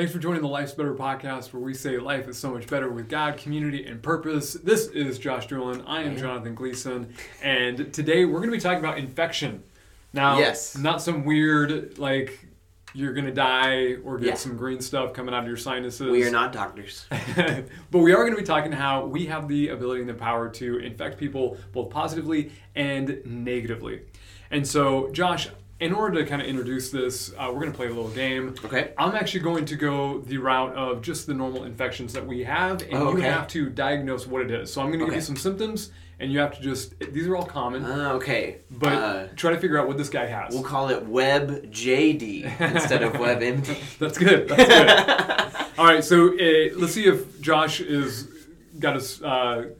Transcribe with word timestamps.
Thanks 0.00 0.14
for 0.14 0.18
joining 0.18 0.40
the 0.40 0.48
Life's 0.48 0.72
Better 0.72 0.94
podcast, 0.94 1.52
where 1.52 1.60
we 1.60 1.74
say 1.74 1.98
life 1.98 2.26
is 2.26 2.38
so 2.38 2.50
much 2.50 2.66
better 2.66 2.88
with 2.88 3.06
God, 3.06 3.36
community, 3.36 3.84
and 3.84 4.02
purpose. 4.02 4.54
This 4.54 4.86
is 4.86 5.18
Josh 5.18 5.46
Doolin. 5.46 5.82
I 5.86 6.04
am 6.04 6.16
Jonathan 6.16 6.54
Gleason, 6.54 7.12
and 7.42 7.92
today 7.92 8.24
we're 8.24 8.38
going 8.38 8.50
to 8.50 8.56
be 8.56 8.62
talking 8.62 8.78
about 8.78 8.96
infection. 8.96 9.62
Now, 10.14 10.38
Yes. 10.38 10.78
not 10.78 11.02
some 11.02 11.26
weird 11.26 11.98
like 11.98 12.40
you're 12.94 13.12
going 13.12 13.26
to 13.26 13.30
die 13.30 13.96
or 14.02 14.16
get 14.16 14.26
Yeah. 14.26 14.34
some 14.36 14.56
green 14.56 14.80
stuff 14.80 15.12
coming 15.12 15.34
out 15.34 15.42
of 15.42 15.46
your 15.48 15.58
sinuses. 15.58 16.10
We 16.10 16.24
are 16.24 16.30
not 16.30 16.54
doctors. 16.54 17.04
but 17.90 17.98
we 17.98 18.14
are 18.14 18.22
going 18.24 18.32
to 18.34 18.40
be 18.40 18.46
talking 18.46 18.72
how 18.72 19.04
we 19.04 19.26
have 19.26 19.48
the 19.48 19.68
ability 19.68 20.00
and 20.00 20.08
the 20.08 20.14
power 20.14 20.48
to 20.48 20.78
infect 20.78 21.18
people 21.18 21.58
both 21.72 21.90
positively 21.90 22.52
and 22.74 23.20
negatively. 23.26 24.00
And 24.50 24.66
so, 24.66 25.10
Josh, 25.10 25.50
in 25.80 25.92
order 25.94 26.22
to 26.22 26.28
kind 26.28 26.40
of 26.42 26.46
introduce 26.48 26.90
this, 26.90 27.32
uh, 27.38 27.46
we're 27.48 27.60
going 27.60 27.72
to 27.72 27.76
play 27.76 27.86
a 27.86 27.90
little 27.90 28.10
game. 28.10 28.54
Okay. 28.64 28.92
I'm 28.98 29.14
actually 29.14 29.40
going 29.40 29.64
to 29.64 29.76
go 29.76 30.20
the 30.20 30.36
route 30.38 30.74
of 30.74 31.00
just 31.02 31.26
the 31.26 31.34
normal 31.34 31.64
infections 31.64 32.12
that 32.12 32.26
we 32.26 32.44
have, 32.44 32.82
and 32.82 32.94
Oh, 32.94 33.16
you 33.16 33.22
have 33.22 33.48
to 33.48 33.70
diagnose 33.70 34.26
what 34.26 34.42
it 34.42 34.50
is. 34.50 34.72
So 34.72 34.80
I'm 34.82 34.88
going 34.88 35.00
to 35.00 35.06
give 35.06 35.14
you 35.14 35.20
some 35.22 35.36
symptoms, 35.36 35.90
and 36.18 36.30
you 36.30 36.38
have 36.38 36.54
to 36.54 36.60
just, 36.62 36.98
these 37.12 37.26
are 37.26 37.34
all 37.34 37.46
common, 37.46 37.82
Uh, 37.84 38.12
okay. 38.12 38.58
but 38.70 38.92
uh, 38.92 39.26
try 39.36 39.52
to 39.52 39.58
figure 39.58 39.78
out 39.78 39.88
what 39.88 39.96
this 39.96 40.10
guy 40.10 40.26
has. 40.26 40.52
we'll 40.52 40.62
call 40.62 40.90
it 40.90 41.06
Web 41.06 41.72
JD 41.72 42.60
instead 42.60 43.02
of 43.02 43.12
WebMD. 43.24 43.98
That's 43.98 44.18
good. 44.18 44.48
That's 44.48 44.66
good. 44.68 45.66
All 45.78 45.86
right, 45.86 46.04
so 46.04 46.28
uh, 46.34 46.74
let's 46.76 46.92
see 46.92 47.06
if 47.06 47.40
Josh 47.40 47.80
is 47.80 48.28
got 48.78 48.96
his 48.96 49.22
uh, 49.22 49.70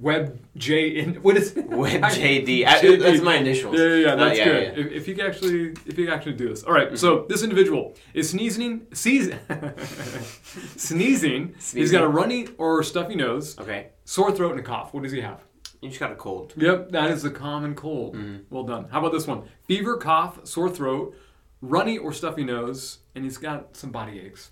web 0.00 0.38
J 0.58 0.88
in. 0.88 1.14
What 1.22 1.36
is 1.36 1.56
it? 1.56 1.66
Web 1.68 2.02
JD. 2.02 2.66
I, 2.66 2.80
JD. 2.80 3.00
that's 3.00 3.22
my 3.22 3.36
initials. 3.36 3.78
Yeah, 3.78 3.86
yeah, 3.86 3.94
yeah 3.94 4.08
Uh, 4.08 4.16
that's 4.16 4.38
yeah, 4.38 4.44
good. 4.44 4.62
yeah. 4.62 4.84
If, 4.84 4.92
if 4.92 5.08
you 5.08 5.14
can 5.14 5.26
actually, 5.26 5.60
if 5.86 5.98
you 5.98 6.04
can 6.06 6.14
actually 6.14 6.34
do 6.34 6.48
this. 6.48 6.62
All 6.64 6.72
right, 6.72 6.98
so 6.98 7.18
mm-hmm. 7.18 7.28
this 7.28 7.42
individual 7.42 7.94
is 8.14 8.30
sneezing, 8.30 8.86
sneezing, 8.92 9.38
sneezing. 10.76 11.54
He's 11.72 11.92
got 11.92 12.02
a 12.02 12.08
runny 12.08 12.48
or 12.58 12.82
stuffy 12.82 13.14
nose, 13.14 13.58
Okay. 13.58 13.88
sore 14.04 14.32
throat, 14.32 14.52
and 14.52 14.60
a 14.60 14.62
cough. 14.62 14.92
What 14.92 15.02
does 15.02 15.12
he 15.12 15.20
have? 15.20 15.40
You 15.80 15.88
just 15.88 16.00
got 16.00 16.10
a 16.10 16.16
cold. 16.16 16.54
Yep, 16.56 16.90
that 16.90 17.10
is 17.10 17.22
the 17.22 17.30
common 17.30 17.74
cold. 17.74 18.16
Mm-hmm. 18.16 18.36
Well 18.50 18.64
done. 18.64 18.88
How 18.90 18.98
about 18.98 19.12
this 19.12 19.26
one? 19.26 19.44
Fever, 19.64 19.96
cough, 19.96 20.44
sore 20.44 20.68
throat, 20.68 21.14
runny 21.60 21.98
or 21.98 22.12
stuffy 22.12 22.44
nose, 22.44 22.98
and 23.14 23.24
he's 23.24 23.38
got 23.38 23.76
some 23.76 23.90
body 23.90 24.18
aches 24.20 24.50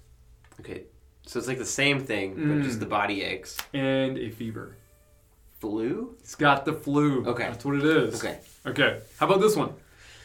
Okay. 0.60 0.84
So 1.26 1.38
it's 1.38 1.48
like 1.48 1.58
the 1.58 1.64
same 1.64 2.00
thing, 2.00 2.34
but 2.34 2.62
just 2.62 2.76
mm. 2.76 2.80
the 2.80 2.86
body 2.86 3.22
aches. 3.22 3.56
and 3.74 4.16
a 4.16 4.30
fever. 4.30 4.76
Flu? 5.60 6.16
He's 6.20 6.34
got 6.34 6.64
the 6.64 6.72
flu. 6.72 7.24
Okay. 7.26 7.44
That's 7.44 7.64
what 7.64 7.76
it 7.76 7.84
is. 7.84 8.22
Okay. 8.22 8.38
Okay. 8.66 9.00
How 9.18 9.26
about 9.26 9.40
this 9.40 9.56
one? 9.56 9.72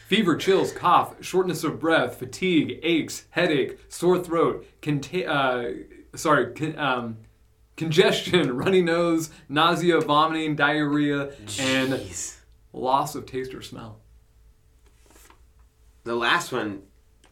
Fever, 0.08 0.36
chills, 0.36 0.72
cough, 0.72 1.14
shortness 1.24 1.64
of 1.64 1.80
breath, 1.80 2.18
fatigue, 2.18 2.78
aches, 2.82 3.24
headache, 3.30 3.78
sore 3.88 4.18
throat, 4.18 4.66
conta- 4.82 5.26
uh, 5.26 6.16
sorry, 6.16 6.52
con- 6.52 6.78
um, 6.78 7.16
congestion, 7.76 8.52
runny 8.56 8.82
nose, 8.82 9.30
nausea, 9.48 10.00
vomiting, 10.02 10.54
diarrhea, 10.54 11.32
and 11.58 11.98
loss 12.74 13.14
of 13.14 13.24
taste 13.24 13.54
or 13.54 13.62
smell. 13.62 14.00
The 16.04 16.14
last 16.14 16.52
one 16.52 16.82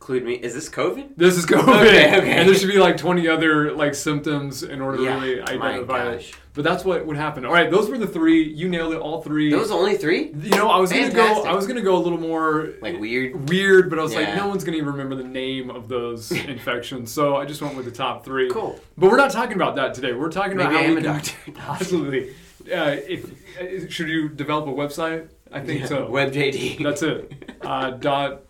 clued 0.01 0.25
me. 0.25 0.35
Is 0.35 0.55
this 0.55 0.69
COVID? 0.69 1.11
This 1.17 1.37
is 1.37 1.47
COVID. 1.47 1.69
Okay, 1.87 2.17
okay. 2.19 2.33
And 2.33 2.49
there 2.49 2.55
should 2.57 2.71
be 2.71 2.79
like 2.79 2.97
20 2.97 3.29
other 3.29 3.73
like 3.73 3.95
symptoms 3.95 4.63
in 4.63 4.81
order 4.81 5.03
Yeah, 5.03 5.15
to 5.15 5.21
really 5.21 5.41
identify 5.43 6.11
it. 6.13 6.35
But 6.53 6.65
that's 6.65 6.85
what 6.85 7.07
would 7.07 7.17
happen. 7.17 7.45
All 7.45 7.53
right, 7.53 7.71
those 7.71 7.89
were 7.89 7.97
the 7.97 8.09
three. 8.09 8.43
You 8.43 8.69
nailed 8.69 8.93
it, 8.93 8.99
all 8.99 9.23
three. 9.23 9.51
Those 9.53 9.71
only 9.71 9.97
three? 9.97 10.33
You 10.33 10.51
know, 10.51 10.69
I 10.69 10.79
was 10.79 10.91
gonna 10.91 11.11
go. 11.13 11.45
I 11.45 11.55
was 11.55 11.67
gonna 11.69 11.81
go 11.83 11.97
a 11.97 12.03
little 12.03 12.19
more 12.19 12.71
Like 12.83 12.99
weird? 12.99 13.49
weird, 13.49 13.89
but 13.89 13.99
I 14.01 14.03
was 14.03 14.15
like, 14.15 14.35
no 14.35 14.49
one's 14.49 14.65
gonna 14.65 14.77
even 14.79 14.89
remember 14.89 15.15
the 15.15 15.23
name 15.23 15.71
of 15.71 15.87
those 15.87 16.33
infections, 16.55 17.13
so 17.13 17.37
I 17.37 17.45
just 17.45 17.63
went 17.63 17.77
with 17.77 17.85
the 17.85 17.93
top 17.93 18.25
three. 18.25 18.51
Cool. 18.51 18.81
But 18.99 19.11
we're 19.11 19.17
not 19.17 19.31
talking 19.31 19.55
about 19.55 19.77
that 19.77 19.95
today. 19.95 20.13
We're 20.13 20.31
talking 20.31 20.55
about 20.55 20.73
Maybe 20.73 20.85
how 20.87 20.91
I 20.93 20.95
we 20.95 21.03
can 21.03 21.05
doctor. 21.15 21.53
possibly. 21.55 22.31
Uh, 22.63 22.97
if 23.09 23.31
uh, 23.61 23.89
should 23.89 24.09
you 24.09 24.29
develop 24.29 24.67
a 24.67 24.73
website? 24.73 25.29
I 25.53 25.61
think 25.61 25.81
Yeah, 25.83 25.87
so. 25.87 26.09
WebJD. 26.09 26.83
That's 26.83 27.03
it. 27.03 27.33
Uh, 27.63 27.91
dot. 27.93 28.43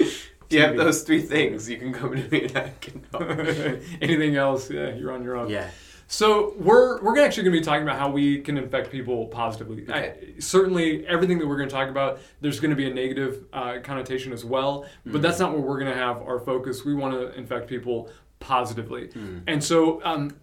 Have 0.53 0.77
those 0.77 1.03
three 1.03 1.23
things? 1.23 1.69
You 1.69 1.79
can 1.79 1.93
come 1.93 2.13
to 2.13 2.29
me 2.29 2.45
and 2.45 2.57
I 2.57 2.73
can 2.81 3.05
help. 3.11 3.23
Anything 4.01 4.37
else? 4.37 4.71
Yeah, 4.71 4.95
you're 4.95 5.13
on 5.13 5.23
your 5.23 5.37
own. 5.37 5.49
Yeah. 5.49 5.71
So 6.09 6.55
we're 6.59 7.01
we're 7.03 7.21
actually 7.21 7.45
going 7.45 7.55
to 7.55 7.61
be 7.61 7.65
talking 7.65 7.85
about 7.85 7.97
how 7.97 8.11
we 8.11 8.41
can 8.41 8.59
infect 8.59 8.91
people 8.91 9.27
positively. 9.27 9.83
Okay. 9.83 10.35
I, 10.37 10.41
certainly, 10.41 11.07
everything 11.07 11.39
that 11.39 11.47
we're 11.47 11.57
going 11.57 11.69
to 11.69 11.75
talk 11.75 11.89
about, 11.89 12.19
there's 12.41 12.59
going 12.59 12.71
to 12.71 12.77
be 12.77 12.91
a 12.91 12.93
negative 12.93 13.45
uh, 13.53 13.79
connotation 13.85 14.33
as 14.33 14.45
well. 14.45 14.87
But 15.07 15.23
that's 15.23 15.39
not 15.39 15.53
where 15.53 15.61
we're 15.61 15.79
going 15.79 15.93
to 15.93 15.99
have 15.99 16.21
our 16.23 16.41
focus. 16.41 16.85
We 16.85 16.95
want 16.95 17.15
to 17.15 17.33
infect 17.39 17.69
people 17.69 18.11
positively. 18.41 19.11
And 19.47 19.63
so. 19.63 20.03
Um, 20.05 20.37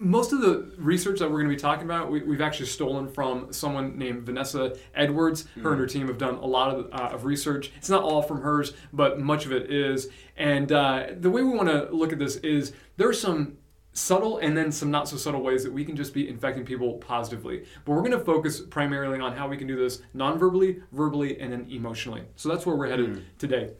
most 0.00 0.32
of 0.32 0.40
the 0.40 0.72
research 0.78 1.18
that 1.18 1.30
we're 1.30 1.42
going 1.42 1.50
to 1.50 1.54
be 1.54 1.60
talking 1.60 1.84
about, 1.84 2.10
we, 2.10 2.22
we've 2.22 2.40
actually 2.40 2.66
stolen 2.66 3.06
from 3.06 3.52
someone 3.52 3.98
named 3.98 4.22
Vanessa 4.22 4.76
Edwards. 4.94 5.44
Her 5.62 5.72
and 5.72 5.80
her 5.80 5.86
team 5.86 6.08
have 6.08 6.18
done 6.18 6.36
a 6.36 6.46
lot 6.46 6.74
of, 6.74 6.92
uh, 6.92 7.14
of 7.14 7.24
research. 7.24 7.70
It's 7.76 7.90
not 7.90 8.02
all 8.02 8.22
from 8.22 8.40
hers, 8.40 8.72
but 8.92 9.20
much 9.20 9.44
of 9.46 9.52
it 9.52 9.70
is. 9.70 10.08
And 10.36 10.72
uh, 10.72 11.08
the 11.18 11.30
way 11.30 11.42
we 11.42 11.50
want 11.50 11.68
to 11.68 11.88
look 11.94 12.12
at 12.12 12.18
this 12.18 12.36
is 12.36 12.72
there 12.96 13.08
are 13.08 13.12
some 13.12 13.58
subtle 13.92 14.38
and 14.38 14.56
then 14.56 14.72
some 14.72 14.90
not 14.90 15.08
so 15.08 15.16
subtle 15.16 15.42
ways 15.42 15.64
that 15.64 15.72
we 15.72 15.84
can 15.84 15.96
just 15.96 16.14
be 16.14 16.28
infecting 16.28 16.64
people 16.64 16.94
positively. 16.94 17.66
But 17.84 17.92
we're 17.92 18.02
going 18.02 18.12
to 18.12 18.24
focus 18.24 18.60
primarily 18.60 19.20
on 19.20 19.36
how 19.36 19.48
we 19.48 19.56
can 19.56 19.66
do 19.66 19.76
this 19.76 20.02
non-verbally, 20.14 20.80
verbally, 20.92 21.40
and 21.40 21.52
then 21.52 21.66
emotionally. 21.70 22.22
So 22.36 22.48
that's 22.48 22.64
where 22.64 22.76
we're 22.76 22.88
headed 22.88 23.24
today. 23.38 23.72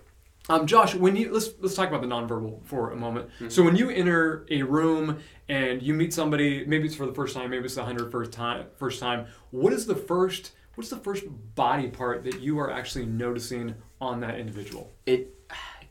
Um, 0.48 0.66
Josh, 0.66 0.94
when 0.94 1.14
you 1.16 1.32
let's 1.32 1.50
let's 1.60 1.74
talk 1.74 1.88
about 1.88 2.00
the 2.00 2.08
nonverbal 2.08 2.64
for 2.64 2.90
a 2.90 2.96
moment. 2.96 3.30
So 3.48 3.62
when 3.62 3.76
you 3.76 3.90
enter 3.90 4.46
a 4.50 4.62
room 4.62 5.18
and 5.48 5.80
you 5.82 5.94
meet 5.94 6.12
somebody, 6.12 6.64
maybe 6.66 6.86
it's 6.86 6.96
for 6.96 7.06
the 7.06 7.14
first 7.14 7.34
time, 7.36 7.50
maybe 7.50 7.64
it's 7.66 7.74
the 7.76 7.84
hundred 7.84 8.10
first 8.10 8.32
time. 8.32 8.66
First 8.76 8.98
time, 9.00 9.26
what 9.50 9.72
is 9.72 9.86
the 9.86 9.94
first? 9.94 10.52
What's 10.74 10.90
the 10.90 10.96
first 10.96 11.24
body 11.54 11.88
part 11.88 12.24
that 12.24 12.40
you 12.40 12.58
are 12.58 12.70
actually 12.70 13.06
noticing 13.06 13.74
on 14.00 14.20
that 14.20 14.38
individual? 14.40 14.90
It, 15.06 15.34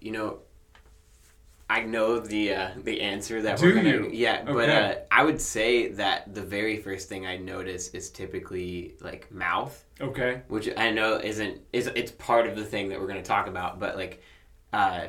you 0.01 0.11
know, 0.11 0.39
I 1.69 1.81
know 1.83 2.19
the 2.19 2.53
uh, 2.55 2.69
the 2.83 2.99
answer 3.01 3.41
that 3.43 3.59
Do 3.59 3.67
we're 3.67 3.75
gonna. 3.75 3.89
you? 3.89 4.09
Yeah, 4.11 4.43
but 4.43 4.69
uh, 4.69 4.95
I 5.11 5.23
would 5.23 5.39
say 5.39 5.89
that 5.93 6.33
the 6.33 6.41
very 6.41 6.77
first 6.81 7.07
thing 7.07 7.25
I 7.27 7.37
notice 7.37 7.89
is 7.89 8.09
typically 8.09 8.95
like 8.99 9.31
mouth, 9.31 9.85
Okay. 10.01 10.41
which 10.47 10.67
I 10.75 10.89
know 10.91 11.15
isn't 11.17 11.61
is 11.71 11.87
it's 11.87 12.11
part 12.11 12.47
of 12.47 12.55
the 12.57 12.65
thing 12.65 12.89
that 12.89 12.99
we're 12.99 13.07
gonna 13.07 13.21
talk 13.21 13.47
about. 13.47 13.79
But 13.79 13.95
like, 13.95 14.23
uh, 14.73 15.07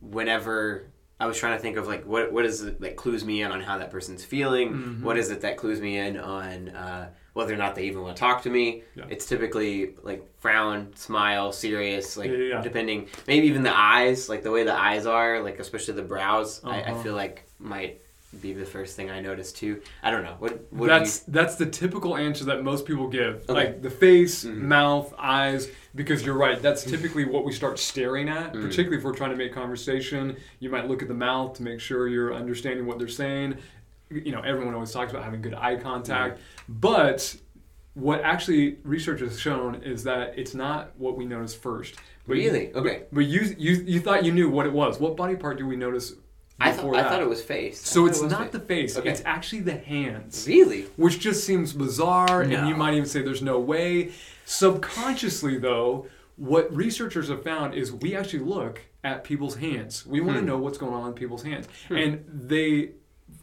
whenever 0.00 0.90
I 1.20 1.26
was 1.26 1.36
trying 1.38 1.56
to 1.56 1.62
think 1.62 1.76
of 1.76 1.86
like 1.86 2.04
what 2.06 2.32
what 2.32 2.44
is 2.44 2.62
it 2.62 2.80
that 2.80 2.96
clues 2.96 3.24
me 3.24 3.42
in 3.42 3.52
on 3.52 3.60
how 3.60 3.78
that 3.78 3.90
person's 3.90 4.24
feeling, 4.24 4.70
Mm-hmm. 4.72 5.04
what 5.04 5.16
is 5.16 5.30
it 5.30 5.40
that 5.42 5.56
clues 5.56 5.80
me 5.80 5.96
in 5.98 6.16
on 6.18 6.68
uh, 6.70 7.10
whether 7.34 7.54
or 7.54 7.56
not 7.56 7.74
they 7.74 7.84
even 7.84 8.02
want 8.02 8.16
to 8.16 8.20
talk 8.20 8.42
to 8.42 8.50
me. 8.50 8.82
Yeah. 8.94 9.04
It's 9.08 9.24
typically 9.26 9.94
like 10.02 10.26
frown, 10.40 10.94
smile, 10.96 11.52
serious, 11.52 12.16
like 12.16 12.30
Yeah, 12.30 12.36
yeah, 12.36 12.60
depending 12.60 13.08
maybe 13.26 13.46
even 13.46 13.62
the 13.62 13.74
eyes, 13.76 14.28
like 14.28 14.42
the 14.42 14.50
way 14.50 14.64
the 14.64 14.74
eyes 14.78 15.06
are, 15.06 15.40
like 15.42 15.58
especially 15.60 15.94
the 15.94 16.02
brows. 16.02 16.60
I, 16.64 16.80
I 16.80 16.90
Uh-huh. 16.90 17.02
feel 17.02 17.14
like 17.14 17.46
might 17.58 18.02
be 18.40 18.52
the 18.52 18.64
first 18.64 18.96
thing 18.96 19.10
I 19.10 19.20
notice 19.20 19.52
too. 19.52 19.82
I 20.02 20.10
don't 20.10 20.22
know. 20.24 20.36
What 20.38 20.72
what 20.72 20.86
that's 20.88 21.20
do 21.20 21.32
that's 21.32 21.56
the 21.56 21.66
typical 21.66 22.16
answer 22.16 22.44
that 22.46 22.62
most 22.64 22.86
people 22.86 23.08
give, 23.08 23.42
Okay. 23.48 23.52
like 23.52 23.82
the 23.82 23.90
face, 23.90 24.44
Mhm. 24.44 24.56
mouth, 24.56 25.12
eyes. 25.18 25.68
Because 25.94 26.24
you're 26.24 26.36
right, 26.36 26.60
that's 26.62 26.84
typically 26.84 27.26
what 27.26 27.44
we 27.44 27.52
start 27.52 27.78
staring 27.78 28.30
at. 28.30 28.54
Mm. 28.54 28.62
Particularly 28.62 28.96
if 28.96 29.04
we're 29.04 29.14
trying 29.14 29.30
to 29.32 29.36
make 29.36 29.52
conversation, 29.52 30.36
you 30.60 30.70
might 30.70 30.88
look 30.88 31.02
at 31.02 31.08
the 31.08 31.14
mouth 31.14 31.54
to 31.58 31.62
make 31.62 31.80
sure 31.80 32.08
you're 32.08 32.32
understanding 32.34 32.86
what 32.86 32.98
they're 32.98 33.08
saying. 33.08 33.58
You 34.10 34.32
know, 34.32 34.40
everyone 34.40 34.72
always 34.74 34.90
talks 34.92 35.12
about 35.12 35.24
having 35.24 35.42
good 35.42 35.54
eye 35.54 35.76
contact, 35.76 36.40
but 36.68 37.36
what 37.94 38.22
actually 38.22 38.78
research 38.84 39.20
has 39.20 39.38
shown 39.38 39.82
is 39.82 40.04
that 40.04 40.38
it's 40.38 40.54
not 40.54 40.92
what 40.96 41.16
we 41.18 41.26
notice 41.26 41.54
first. 41.54 41.96
But 42.26 42.38
you, 42.38 42.50
really 42.50 42.72
okay? 42.74 43.02
But 43.12 43.26
you 43.26 43.54
you 43.58 43.72
you 43.86 44.00
thought 44.00 44.24
you 44.24 44.32
knew 44.32 44.48
what 44.48 44.64
it 44.64 44.72
was. 44.72 44.98
What 44.98 45.16
body 45.16 45.36
part 45.36 45.58
do 45.58 45.66
we 45.66 45.76
notice? 45.76 46.14
I 46.60 46.70
thought 46.72 46.94
I 46.96 47.02
thought 47.02 47.20
it 47.20 47.28
was 47.28 47.42
face. 47.42 47.80
So 47.80 48.06
it's 48.06 48.20
it 48.20 48.30
not 48.30 48.42
face. 48.44 48.52
the 48.52 48.60
face. 48.60 48.96
Okay. 48.96 49.10
It's 49.10 49.22
actually 49.24 49.60
the 49.62 49.76
hands 49.78 50.44
really 50.46 50.82
which 50.96 51.18
just 51.18 51.44
seems 51.44 51.72
bizarre, 51.72 52.42
and 52.42 52.68
you 52.68 52.76
might 52.76 52.94
even 52.94 53.06
say 53.08 53.22
there's 53.22 53.42
no 53.42 53.58
way. 53.58 54.12
Subconsciously, 54.44 55.58
though, 55.58 56.06
what 56.36 56.74
researchers 56.74 57.28
have 57.28 57.42
found 57.42 57.74
is 57.74 57.92
we 57.92 58.14
actually 58.16 58.40
look 58.40 58.80
at 59.04 59.24
people's 59.24 59.56
hands. 59.56 60.06
We 60.06 60.20
want 60.20 60.36
to 60.36 60.40
Hmm. 60.40 60.46
know 60.46 60.58
what's 60.58 60.78
going 60.78 60.92
on 60.94 61.08
in 61.08 61.14
people's 61.14 61.42
hands, 61.42 61.66
and 61.90 62.24
they 62.28 62.92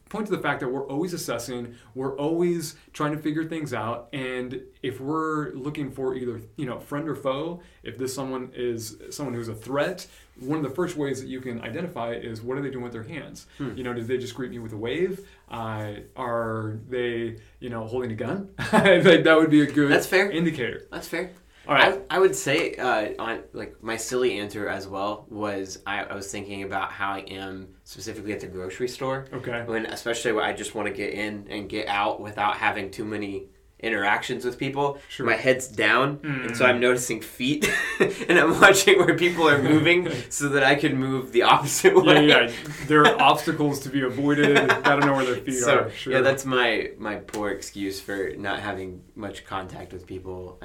point 0.10 0.26
to 0.26 0.32
the 0.36 0.42
fact 0.42 0.60
that 0.60 0.70
we're 0.70 0.88
always 0.88 1.14
assessing, 1.14 1.76
we're 1.96 2.18
always 2.18 2.76
trying 2.94 3.12
to 3.12 3.18
figure 3.20 3.46
things 3.46 3.74
out, 3.74 4.10
and 4.12 4.62
if 4.82 5.00
we're 5.00 5.52
looking 5.54 5.92
for 5.92 6.16
either 6.16 6.42
you 6.58 6.66
know 6.66 6.80
friend 6.80 7.08
or 7.08 7.16
foe, 7.16 7.62
if 7.84 7.98
this 7.98 8.14
someone 8.14 8.52
is 8.56 8.98
someone 9.12 9.34
who's 9.34 9.48
a 9.48 9.56
threat, 9.56 10.08
one 10.40 10.58
of 10.58 10.64
the 10.64 10.70
first 10.76 10.96
ways 10.98 11.22
that 11.22 11.28
you 11.28 11.42
can 11.42 11.62
identify 11.62 12.14
is 12.14 12.42
what 12.42 12.58
are 12.58 12.62
they 12.62 12.70
doing 12.70 12.84
with 12.84 12.94
their 12.94 13.04
hands? 13.04 13.48
Hmm. 13.58 13.78
You 13.78 13.84
know, 13.84 13.94
did 13.94 14.08
they 14.08 14.18
just 14.18 14.36
greet 14.36 14.52
me 14.52 14.60
with 14.60 14.74
a 14.74 14.78
wave? 14.78 15.28
Uh, 15.50 15.94
are 16.16 16.80
they 16.90 17.38
you 17.60 17.70
know 17.70 17.86
holding 17.86 18.12
a 18.12 18.16
gun? 18.16 18.50
like 18.74 19.24
that 19.24 19.38
would 19.38 19.50
be 19.52 19.62
a 19.62 19.72
good 19.72 19.92
That's 19.92 20.08
fair. 20.08 20.30
indicator. 20.32 20.88
That's 20.92 21.08
fair. 21.08 21.32
All 21.68 21.76
right. 21.76 22.02
I, 22.10 22.16
I 22.16 22.20
would 22.20 22.36
say 22.36 22.74
uh, 22.76 23.10
on 23.20 23.44
like 23.54 23.76
my 23.84 23.96
silly 23.98 24.40
answer 24.40 24.68
as 24.68 24.88
well 24.88 25.26
was 25.30 25.80
I, 25.86 26.04
I 26.04 26.16
was 26.16 26.32
thinking 26.32 26.64
about 26.64 26.92
how 26.92 27.12
I 27.14 27.20
am 27.20 27.68
specifically 27.84 28.34
at 28.34 28.40
the 28.40 28.48
grocery 28.48 28.88
store. 28.88 29.26
Okay. 29.34 29.64
When 29.66 29.86
especially 29.86 30.32
when 30.32 30.46
I 30.46 30.54
just 30.54 30.74
want 30.76 30.88
to 30.88 30.94
get 30.94 31.14
in 31.14 31.48
and 31.50 31.70
get 31.70 31.88
out 31.88 32.20
without 32.22 32.58
having 32.58 32.90
too 32.92 33.06
many 33.06 33.48
interactions 33.82 34.44
with 34.44 34.58
people. 34.58 34.98
Sure. 35.08 35.26
My 35.26 35.36
head's 35.36 35.66
down, 35.68 36.20
and 36.24 36.58
so 36.58 36.66
Mm. 36.66 36.68
I'm 36.70 36.80
noticing 36.82 37.22
feet, 37.22 37.72
and 38.28 38.38
I'm 38.38 38.60
watching 38.60 39.00
where 39.00 39.16
people 39.16 39.48
are 39.48 39.62
moving 39.62 40.10
so 40.30 40.50
that 40.50 40.64
I 40.64 40.76
can 40.76 40.98
move 40.98 41.32
the 41.32 41.44
opposite 41.44 41.96
way. 41.96 42.28
yeah. 42.28 42.52
There 42.88 43.04
are 43.06 43.22
obstacles 43.22 43.80
to 43.82 43.90
be 43.90 44.02
avoided. 44.02 44.58
I 44.58 44.82
don't 44.96 45.06
know 45.06 45.14
where 45.14 45.24
their 45.24 45.36
feet 45.38 45.60
so 45.60 45.78
are. 45.80 45.92
Sure. 45.92 46.12
yeah, 46.12 46.20
that's 46.22 46.44
my 46.46 46.92
my 46.98 47.18
poor 47.18 47.52
excuse 47.52 48.02
for 48.02 48.32
not 48.38 48.60
having 48.60 49.02
much 49.16 49.46
contact 49.46 49.94
with 49.94 50.06
people 50.06 50.60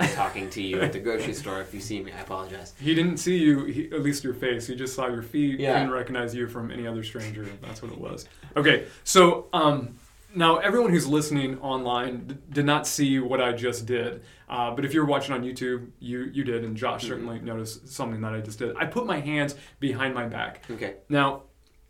talking 0.00 0.50
to 0.50 0.62
you 0.62 0.80
at 0.80 0.92
the 0.92 0.98
grocery 0.98 1.34
store. 1.34 1.60
If 1.60 1.72
you 1.72 1.80
see 1.80 2.02
me, 2.02 2.12
I 2.12 2.20
apologize. 2.20 2.74
He 2.80 2.94
didn't 2.94 3.18
see 3.18 3.38
you, 3.38 3.64
he, 3.64 3.84
at 3.92 4.02
least 4.02 4.24
your 4.24 4.34
face. 4.34 4.66
He 4.66 4.74
just 4.74 4.94
saw 4.94 5.06
your 5.08 5.22
feet. 5.22 5.60
Yeah. 5.60 5.74
Couldn't 5.74 5.92
recognize 5.92 6.34
you 6.34 6.48
from 6.48 6.70
any 6.70 6.86
other 6.86 7.02
stranger. 7.02 7.46
That's 7.62 7.82
what 7.82 7.92
it 7.92 7.98
was. 7.98 8.28
Okay, 8.56 8.86
so 9.04 9.46
um, 9.52 9.96
now 10.34 10.56
everyone 10.56 10.90
who's 10.90 11.06
listening 11.06 11.58
online 11.60 12.26
d- 12.26 12.36
did 12.50 12.64
not 12.64 12.86
see 12.86 13.18
what 13.18 13.40
I 13.40 13.52
just 13.52 13.86
did. 13.86 14.22
Uh, 14.48 14.72
but 14.72 14.84
if 14.84 14.92
you're 14.92 15.06
watching 15.06 15.34
on 15.34 15.42
YouTube, 15.42 15.88
you 16.00 16.24
you 16.32 16.44
did, 16.44 16.64
and 16.64 16.76
Josh 16.76 17.06
certainly 17.06 17.40
noticed 17.40 17.88
something 17.88 18.20
that 18.20 18.34
I 18.34 18.40
just 18.40 18.58
did. 18.58 18.76
I 18.76 18.86
put 18.86 19.06
my 19.06 19.20
hands 19.20 19.54
behind 19.80 20.14
my 20.14 20.26
back. 20.26 20.62
Okay. 20.70 20.96
Now, 21.08 21.42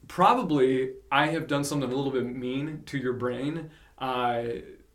probably 0.08 0.92
I 1.10 1.28
have 1.28 1.46
done 1.46 1.64
something 1.64 1.90
a 1.90 1.94
little 1.94 2.12
bit 2.12 2.24
mean 2.24 2.82
to 2.86 2.98
your 2.98 3.14
brain. 3.14 3.70
Uh, 3.98 4.44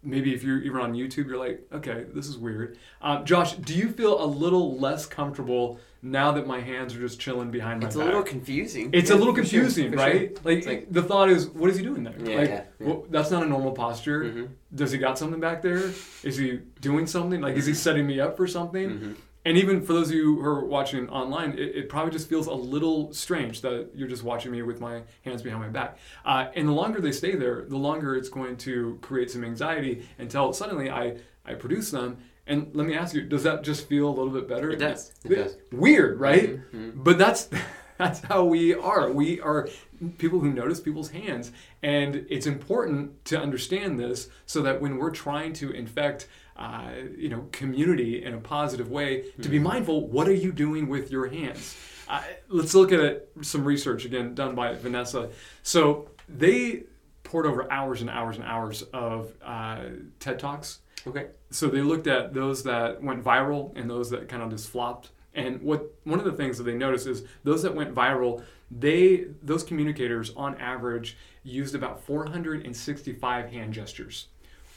maybe 0.03 0.33
if 0.33 0.43
you're 0.43 0.59
even 0.61 0.79
on 0.81 0.93
YouTube, 0.93 1.27
you're 1.27 1.37
like, 1.37 1.61
okay, 1.73 2.05
this 2.13 2.27
is 2.27 2.37
weird. 2.37 2.77
Uh, 3.01 3.23
Josh, 3.23 3.53
do 3.53 3.73
you 3.75 3.89
feel 3.89 4.23
a 4.23 4.25
little 4.25 4.77
less 4.79 5.05
comfortable 5.05 5.79
now 6.01 6.31
that 6.31 6.47
my 6.47 6.59
hands 6.61 6.95
are 6.95 6.99
just 6.99 7.19
chilling 7.19 7.51
behind 7.51 7.79
my 7.81 7.87
back? 7.87 7.87
It's 7.89 7.95
a 7.95 8.05
little 8.05 8.23
confusing. 8.23 8.89
it's 8.93 9.09
Yeah, 9.09 9.15
a 9.15 9.17
little 9.17 9.35
for 9.35 9.43
sure, 9.43 9.61
confusing, 9.63 9.91
right? 9.91 10.37
sure. 10.41 10.53
Like, 10.55 10.65
like- 10.65 10.87
the 10.91 11.03
thought 11.03 11.29
is, 11.29 11.47
what 11.47 11.69
is 11.69 11.77
he 11.77 11.83
doing 11.83 12.03
there? 12.03 12.15
Yeah, 12.23 12.37
like, 12.37 12.49
yeah. 12.49 12.63
Well, 12.79 13.05
that's 13.09 13.31
not 13.31 13.43
a 13.43 13.45
normal 13.45 13.71
posture. 13.73 14.23
Mhm. 14.23 14.47
Does 14.73 14.91
he 14.91 14.97
got 14.97 15.17
something 15.17 15.39
back 15.39 15.61
there? 15.61 15.91
Is 16.23 16.37
he 16.37 16.59
doing 16.79 17.05
something? 17.05 17.41
Like, 17.41 17.55
is 17.57 17.65
he 17.65 17.73
setting 17.73 18.07
me 18.07 18.19
up 18.19 18.37
for 18.37 18.47
something? 18.47 18.89
Mhm. 18.89 19.15
And 19.45 19.57
even 19.57 19.81
for 19.81 19.93
those 19.93 20.09
of 20.09 20.15
you 20.15 20.35
who 20.35 20.45
are 20.45 20.65
watching 20.65 21.09
online, 21.09 21.53
it, 21.53 21.75
it 21.75 21.89
probably 21.89 22.11
just 22.11 22.27
feels 22.27 22.47
a 22.47 22.53
little 22.53 23.13
strange 23.13 23.61
that 23.61 23.89
you're 23.95 24.07
just 24.07 24.23
watching 24.23 24.51
me 24.51 24.61
with 24.61 24.81
my 24.81 25.01
hands 25.23 25.41
behind 25.41 25.61
my 25.61 25.69
back. 25.69 25.97
Uh, 26.25 26.47
and 26.55 26.67
the 26.67 26.73
longer 26.73 26.99
they 26.99 27.11
stay 27.13 27.35
there, 27.35 27.63
the 27.67 27.77
longer 27.77 28.15
it's 28.15 28.29
going 28.29 28.57
to 28.57 28.99
create 29.01 29.31
some 29.31 29.43
anxiety 29.45 30.05
until 30.17 30.51
suddenly 30.51 30.89
I, 30.89 31.17
I 31.45 31.53
produce 31.53 31.89
them. 31.91 32.17
And 32.47 32.69
let 32.73 32.85
me 32.87 32.95
ask 32.95 33.13
you, 33.15 33.21
does 33.21 33.43
that 33.43 33.63
just 33.63 33.87
feel 33.87 34.07
a 34.09 34.13
little 34.13 34.31
bit 34.33 34.47
better? 34.47 34.71
It 34.71 34.79
does. 34.79 35.13
It 35.23 35.29
does. 35.35 35.55
Weird, 35.71 36.19
right? 36.19 36.59
Mhm. 36.73 37.03
But 37.03 37.17
that's 37.17 37.47
that's 37.97 38.21
how 38.21 38.43
we 38.43 38.73
are. 38.73 39.11
We 39.11 39.39
are 39.41 39.69
people 40.17 40.39
who 40.39 40.51
notice 40.51 40.79
people's 40.79 41.11
hands, 41.11 41.51
and 41.83 42.25
it's 42.29 42.47
important 42.47 43.23
to 43.25 43.39
understand 43.39 43.99
this 43.99 44.29
so 44.47 44.61
that 44.63 44.81
when 44.81 44.97
we're 44.97 45.11
trying 45.11 45.53
to 45.53 45.69
infect, 45.71 46.27
uh, 46.55 46.91
you 47.17 47.29
know, 47.29 47.47
community 47.51 48.23
in 48.23 48.33
a 48.33 48.39
positive 48.39 48.89
way, 48.91 49.25
to 49.41 49.49
be 49.49 49.59
mindful. 49.59 50.07
What 50.07 50.27
are 50.27 50.33
you 50.33 50.51
doing 50.51 50.87
with 50.87 51.11
your 51.11 51.27
hands? 51.27 51.75
Uh, 52.07 52.21
let's 52.47 52.73
look 52.73 52.91
at 52.91 52.99
it, 52.99 53.31
some 53.41 53.63
research 53.63 54.03
again 54.05 54.33
done 54.33 54.55
by 54.55 54.73
Vanessa. 54.73 55.29
So 55.63 56.09
they 56.27 56.83
poured 57.23 57.45
over 57.45 57.71
hours 57.71 58.01
and 58.01 58.09
hours 58.09 58.35
and 58.37 58.45
hours 58.45 58.81
of 58.93 59.33
uh, 59.45 59.81
TED 60.19 60.39
talks 60.39 60.79
Okay. 61.07 61.27
so 61.51 61.67
they 61.67 61.81
looked 61.81 62.07
at 62.07 62.33
those 62.33 62.63
that 62.63 63.01
went 63.01 63.23
viral 63.23 63.71
and 63.77 63.89
those 63.89 64.09
that 64.09 64.27
kind 64.27 64.43
of 64.43 64.49
just 64.49 64.67
flopped 64.69 65.11
and 65.33 65.61
what 65.61 65.93
one 66.03 66.19
of 66.19 66.25
the 66.25 66.33
things 66.33 66.57
that 66.57 66.63
they 66.63 66.73
noticed 66.73 67.07
is 67.07 67.23
those 67.43 67.61
that 67.61 67.73
went 67.73 67.93
viral 67.93 68.43
they 68.71 69.27
those 69.41 69.63
communicators 69.63 70.31
on 70.35 70.57
average 70.57 71.17
used 71.43 71.73
about 71.75 72.03
465 72.03 73.51
hand 73.51 73.73
gestures 73.73 74.27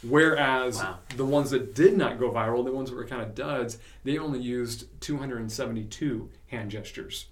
whereas 0.08 0.78
Wow. 0.78 0.98
the 1.16 1.24
ones 1.24 1.50
that 1.50 1.74
did 1.74 1.96
not 1.96 2.18
go 2.18 2.30
viral 2.30 2.64
the 2.64 2.72
ones 2.72 2.90
that 2.90 2.96
were 2.96 3.06
kind 3.06 3.22
of 3.22 3.34
duds 3.34 3.78
they 4.04 4.18
only 4.18 4.40
used 4.40 4.86
272 5.00 6.28
hand 6.48 6.70
gestures 6.70 7.26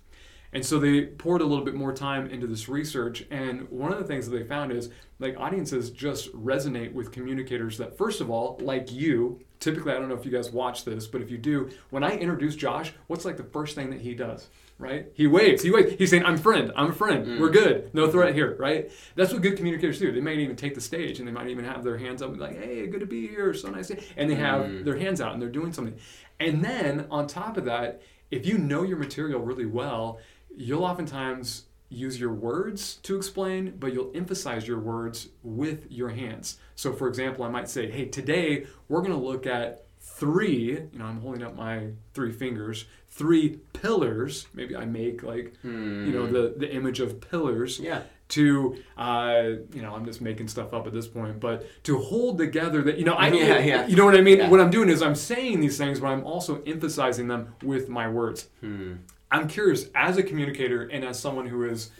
and 0.52 0.66
so 0.66 0.78
they 0.80 1.02
poured 1.06 1.42
a 1.42 1.44
little 1.44 1.64
bit 1.64 1.74
more 1.74 1.92
time 1.92 2.28
into 2.28 2.44
this 2.48 2.68
research. 2.68 3.24
And 3.30 3.68
one 3.70 3.92
of 3.92 3.98
the 4.00 4.04
things 4.04 4.28
that 4.28 4.36
they 4.36 4.42
found 4.42 4.72
is 4.72 4.90
like 5.20 5.36
audiences 5.38 5.90
just 5.90 6.32
resonate 6.34 6.92
with 6.92 7.12
communicators 7.12 7.78
that, 7.78 7.96
first 7.96 8.20
of 8.20 8.30
all, 8.30 8.58
like 8.60 8.90
you, 8.90 9.40
typically, 9.60 9.92
I 9.92 10.00
don't 10.00 10.08
know 10.08 10.16
if 10.16 10.24
you 10.24 10.32
guys 10.32 10.50
watch 10.50 10.84
this, 10.84 11.06
but 11.06 11.22
if 11.22 11.30
you 11.30 11.38
do, 11.38 11.70
when 11.90 12.02
I 12.02 12.16
introduce 12.16 12.56
Josh, 12.56 12.92
what's 13.06 13.24
like 13.24 13.36
the 13.36 13.44
first 13.44 13.76
thing 13.76 13.90
that 13.90 14.00
he 14.00 14.12
does? 14.12 14.48
Right? 14.80 15.12
He 15.14 15.26
waves. 15.26 15.62
He 15.62 15.70
waves. 15.70 15.94
He's 15.98 16.10
saying, 16.10 16.24
I'm 16.24 16.38
friend. 16.38 16.72
I'm 16.74 16.90
a 16.90 16.92
friend. 16.92 17.26
Mm. 17.26 17.40
We're 17.40 17.50
good. 17.50 17.94
No 17.94 18.04
mm-hmm. 18.04 18.12
threat 18.12 18.34
here. 18.34 18.56
Right? 18.58 18.90
That's 19.14 19.32
what 19.32 19.42
good 19.42 19.56
communicators 19.56 19.98
do. 19.98 20.10
They 20.10 20.20
might 20.20 20.38
even 20.38 20.56
take 20.56 20.74
the 20.74 20.80
stage 20.80 21.18
and 21.18 21.28
they 21.28 21.32
might 21.32 21.48
even 21.48 21.64
have 21.64 21.84
their 21.84 21.98
hands 21.98 22.22
up 22.22 22.30
and 22.30 22.38
be 22.38 22.44
like, 22.44 22.58
hey, 22.58 22.86
good 22.86 23.00
to 23.00 23.06
be 23.06 23.28
here. 23.28 23.52
So 23.54 23.68
nice. 23.68 23.88
to-" 23.88 24.02
And 24.16 24.30
they 24.30 24.36
have 24.36 24.62
mm. 24.62 24.84
their 24.84 24.96
hands 24.96 25.20
out 25.20 25.34
and 25.34 25.40
they're 25.42 25.48
doing 25.50 25.72
something. 25.72 25.96
And 26.40 26.64
then 26.64 27.06
on 27.10 27.26
top 27.26 27.58
of 27.58 27.66
that, 27.66 28.00
if 28.30 28.46
you 28.46 28.58
know 28.58 28.82
your 28.82 28.96
material 28.96 29.40
really 29.40 29.66
well, 29.66 30.18
you'll 30.56 30.84
oftentimes 30.84 31.64
use 31.90 32.18
your 32.18 32.32
words 32.32 32.96
to 33.02 33.16
explain, 33.16 33.76
but 33.78 33.92
you'll 33.92 34.12
emphasize 34.14 34.66
your 34.66 34.78
words 34.78 35.28
with 35.42 35.90
your 35.90 36.08
hands. 36.08 36.58
So, 36.76 36.92
for 36.92 37.08
example, 37.08 37.44
I 37.44 37.50
might 37.50 37.68
say, 37.68 37.90
hey, 37.90 38.06
today 38.06 38.66
we're 38.88 39.00
going 39.00 39.12
to 39.12 39.18
look 39.18 39.46
at 39.46 39.86
three, 40.00 40.72
you 40.92 40.98
know, 40.98 41.04
I'm 41.04 41.20
holding 41.20 41.42
up 41.42 41.54
my 41.56 41.88
three 42.14 42.32
fingers, 42.32 42.86
three 43.08 43.58
pillars. 43.72 44.46
Maybe 44.54 44.74
I 44.76 44.84
make 44.86 45.22
like, 45.22 45.54
you 45.62 45.70
know, 46.12 46.26
the, 46.26 46.54
the 46.56 46.70
image 46.72 47.00
of 47.00 47.20
pillars 47.20 47.78
Yeah. 47.78 48.02
to 48.30 48.76
uh, 48.96 49.42
you 49.74 49.82
know 49.82 49.92
i'm 49.94 50.04
just 50.04 50.20
making 50.20 50.46
stuff 50.46 50.72
up 50.72 50.86
at 50.86 50.92
this 50.92 51.08
point 51.08 51.40
but 51.40 51.66
to 51.82 51.98
hold 51.98 52.38
together 52.38 52.80
that 52.82 52.96
you 52.96 53.04
know 53.04 53.14
i 53.14 53.28
Yeah, 53.32 53.58
yeah. 53.58 53.86
you 53.88 53.96
know 53.96 54.04
what 54.04 54.16
i 54.16 54.20
mean 54.20 54.38
Yeah. 54.38 54.48
what 54.48 54.60
i'm 54.60 54.70
doing 54.70 54.88
is 54.88 55.02
i'm 55.02 55.16
saying 55.16 55.58
these 55.60 55.76
things 55.76 55.98
but 55.98 56.06
i'm 56.08 56.24
also 56.24 56.62
emphasizing 56.64 57.26
them 57.26 57.54
with 57.62 57.88
my 57.88 58.08
words 58.08 58.48
Hmm. 58.60 58.92
i'm 59.32 59.48
curious 59.48 59.86
as 59.96 60.16
a 60.16 60.22
communicator 60.22 60.82
and 60.84 61.04
as 61.04 61.18
someone 61.18 61.46
who 61.46 61.62
has 61.62 61.90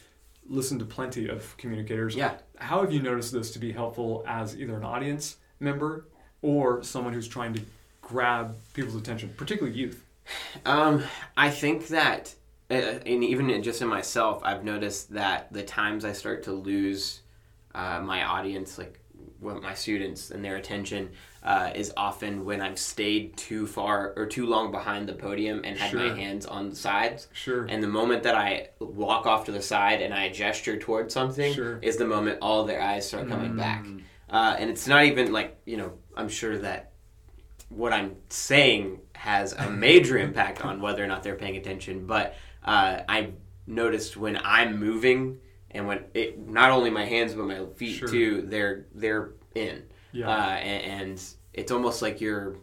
listened 0.46 0.79
to 0.81 0.87
plenty 0.87 1.29
of 1.29 1.56
communicators 1.56 2.14
Yeah. 2.14 2.35
how 2.58 2.81
have 2.82 2.93
you 2.93 3.03
noticed 3.03 3.32
this 3.32 3.50
to 3.53 3.58
be 3.58 3.73
helpful 3.73 4.23
as 4.29 4.56
either 4.56 4.76
an 4.76 4.85
audience 4.85 5.37
member 5.58 6.06
or 6.43 6.82
someone 6.85 7.12
who's 7.12 7.26
trying 7.29 7.55
to 7.55 7.62
grab 8.11 8.57
people's 8.75 8.97
attention 8.97 9.33
particularly 9.37 9.77
youth 9.77 10.01
Um, 10.65 11.03
I 11.37 11.51
think 11.51 11.89
that, 11.89 12.35
uh, 12.71 12.75
and 12.75 13.25
even 13.25 13.62
just 13.62 13.83
in 13.83 13.89
myself, 13.89 14.41
I've 14.45 14.65
noticed 14.65 15.12
that 15.15 15.53
the 15.53 15.65
times 15.65 16.05
I 16.05 16.12
start 16.12 16.45
to 16.45 16.53
lose 16.53 17.23
uh, 17.75 18.01
my 18.01 18.23
audience, 18.25 18.79
like 18.79 18.94
what 19.41 19.61
my 19.63 19.75
students 19.75 20.31
and 20.31 20.44
their 20.44 20.56
attention, 20.56 21.11
uh, 21.43 21.70
is 21.75 21.93
often 21.96 22.44
when 22.44 22.61
I've 22.61 22.79
stayed 22.79 23.37
too 23.37 23.67
far 23.67 24.13
or 24.17 24.27
too 24.27 24.46
long 24.46 24.70
behind 24.70 25.08
the 25.08 25.15
podium 25.15 25.63
and 25.65 25.77
had 25.79 25.94
my 25.94 26.15
hands 26.15 26.46
on 26.46 26.70
the 26.70 26.77
sides. 26.77 27.29
sure 27.32 27.65
And 27.65 27.82
the 27.82 27.89
moment 28.01 28.23
that 28.23 28.37
I 28.37 28.69
walk 28.79 29.27
off 29.27 29.46
to 29.46 29.53
the 29.53 29.63
side 29.63 30.03
and 30.03 30.13
I 30.15 30.29
gesture 30.29 30.77
towards 30.77 31.13
something 31.15 31.53
Sure. 31.55 31.79
is 31.82 31.96
the 31.96 32.06
moment 32.06 32.39
all 32.43 32.65
their 32.65 32.82
eyes 32.82 33.08
start 33.08 33.29
coming 33.29 33.56
back. 33.56 33.84
Mm. 33.84 34.03
Uh, 34.29 34.55
and 34.61 34.70
it's 34.70 34.87
not 34.87 35.05
even 35.05 35.32
like, 35.32 35.56
you 35.65 35.77
know, 35.77 35.94
I'm 36.17 36.29
sure 36.29 36.56
that 36.58 36.90
what 37.70 37.93
I'm 37.93 38.17
saying 38.29 39.00
has 39.15 39.53
a 39.55 39.70
major 39.70 40.19
impact 40.19 40.65
on 40.65 40.81
whether 40.81 41.03
or 41.03 41.06
not 41.06 41.22
they're 41.22 41.34
paying 41.36 41.56
attention. 41.56 42.06
But 42.06 42.34
uh, 42.65 43.00
I've 43.08 43.32
noticed 43.67 44.17
when 44.17 44.39
I'm 44.44 44.79
moving 44.79 45.39
and 45.70 45.86
when 45.86 46.05
it, 46.15 46.39
not 46.46 46.70
only 46.70 46.91
my 46.91 47.05
hands 47.06 47.32
but 47.34 47.46
my 47.46 47.65
feet 47.77 47.96
Sure. 47.96 48.08
too, 48.08 48.43
they're 48.43 48.86
they're 48.94 49.31
in. 49.55 49.84
Yeah. 50.12 50.29
Uh, 50.29 50.50
and, 50.56 51.03
and 51.10 51.22
it's 51.55 51.70
almost 51.72 52.03
like 52.03 52.20
you're, 52.20 52.56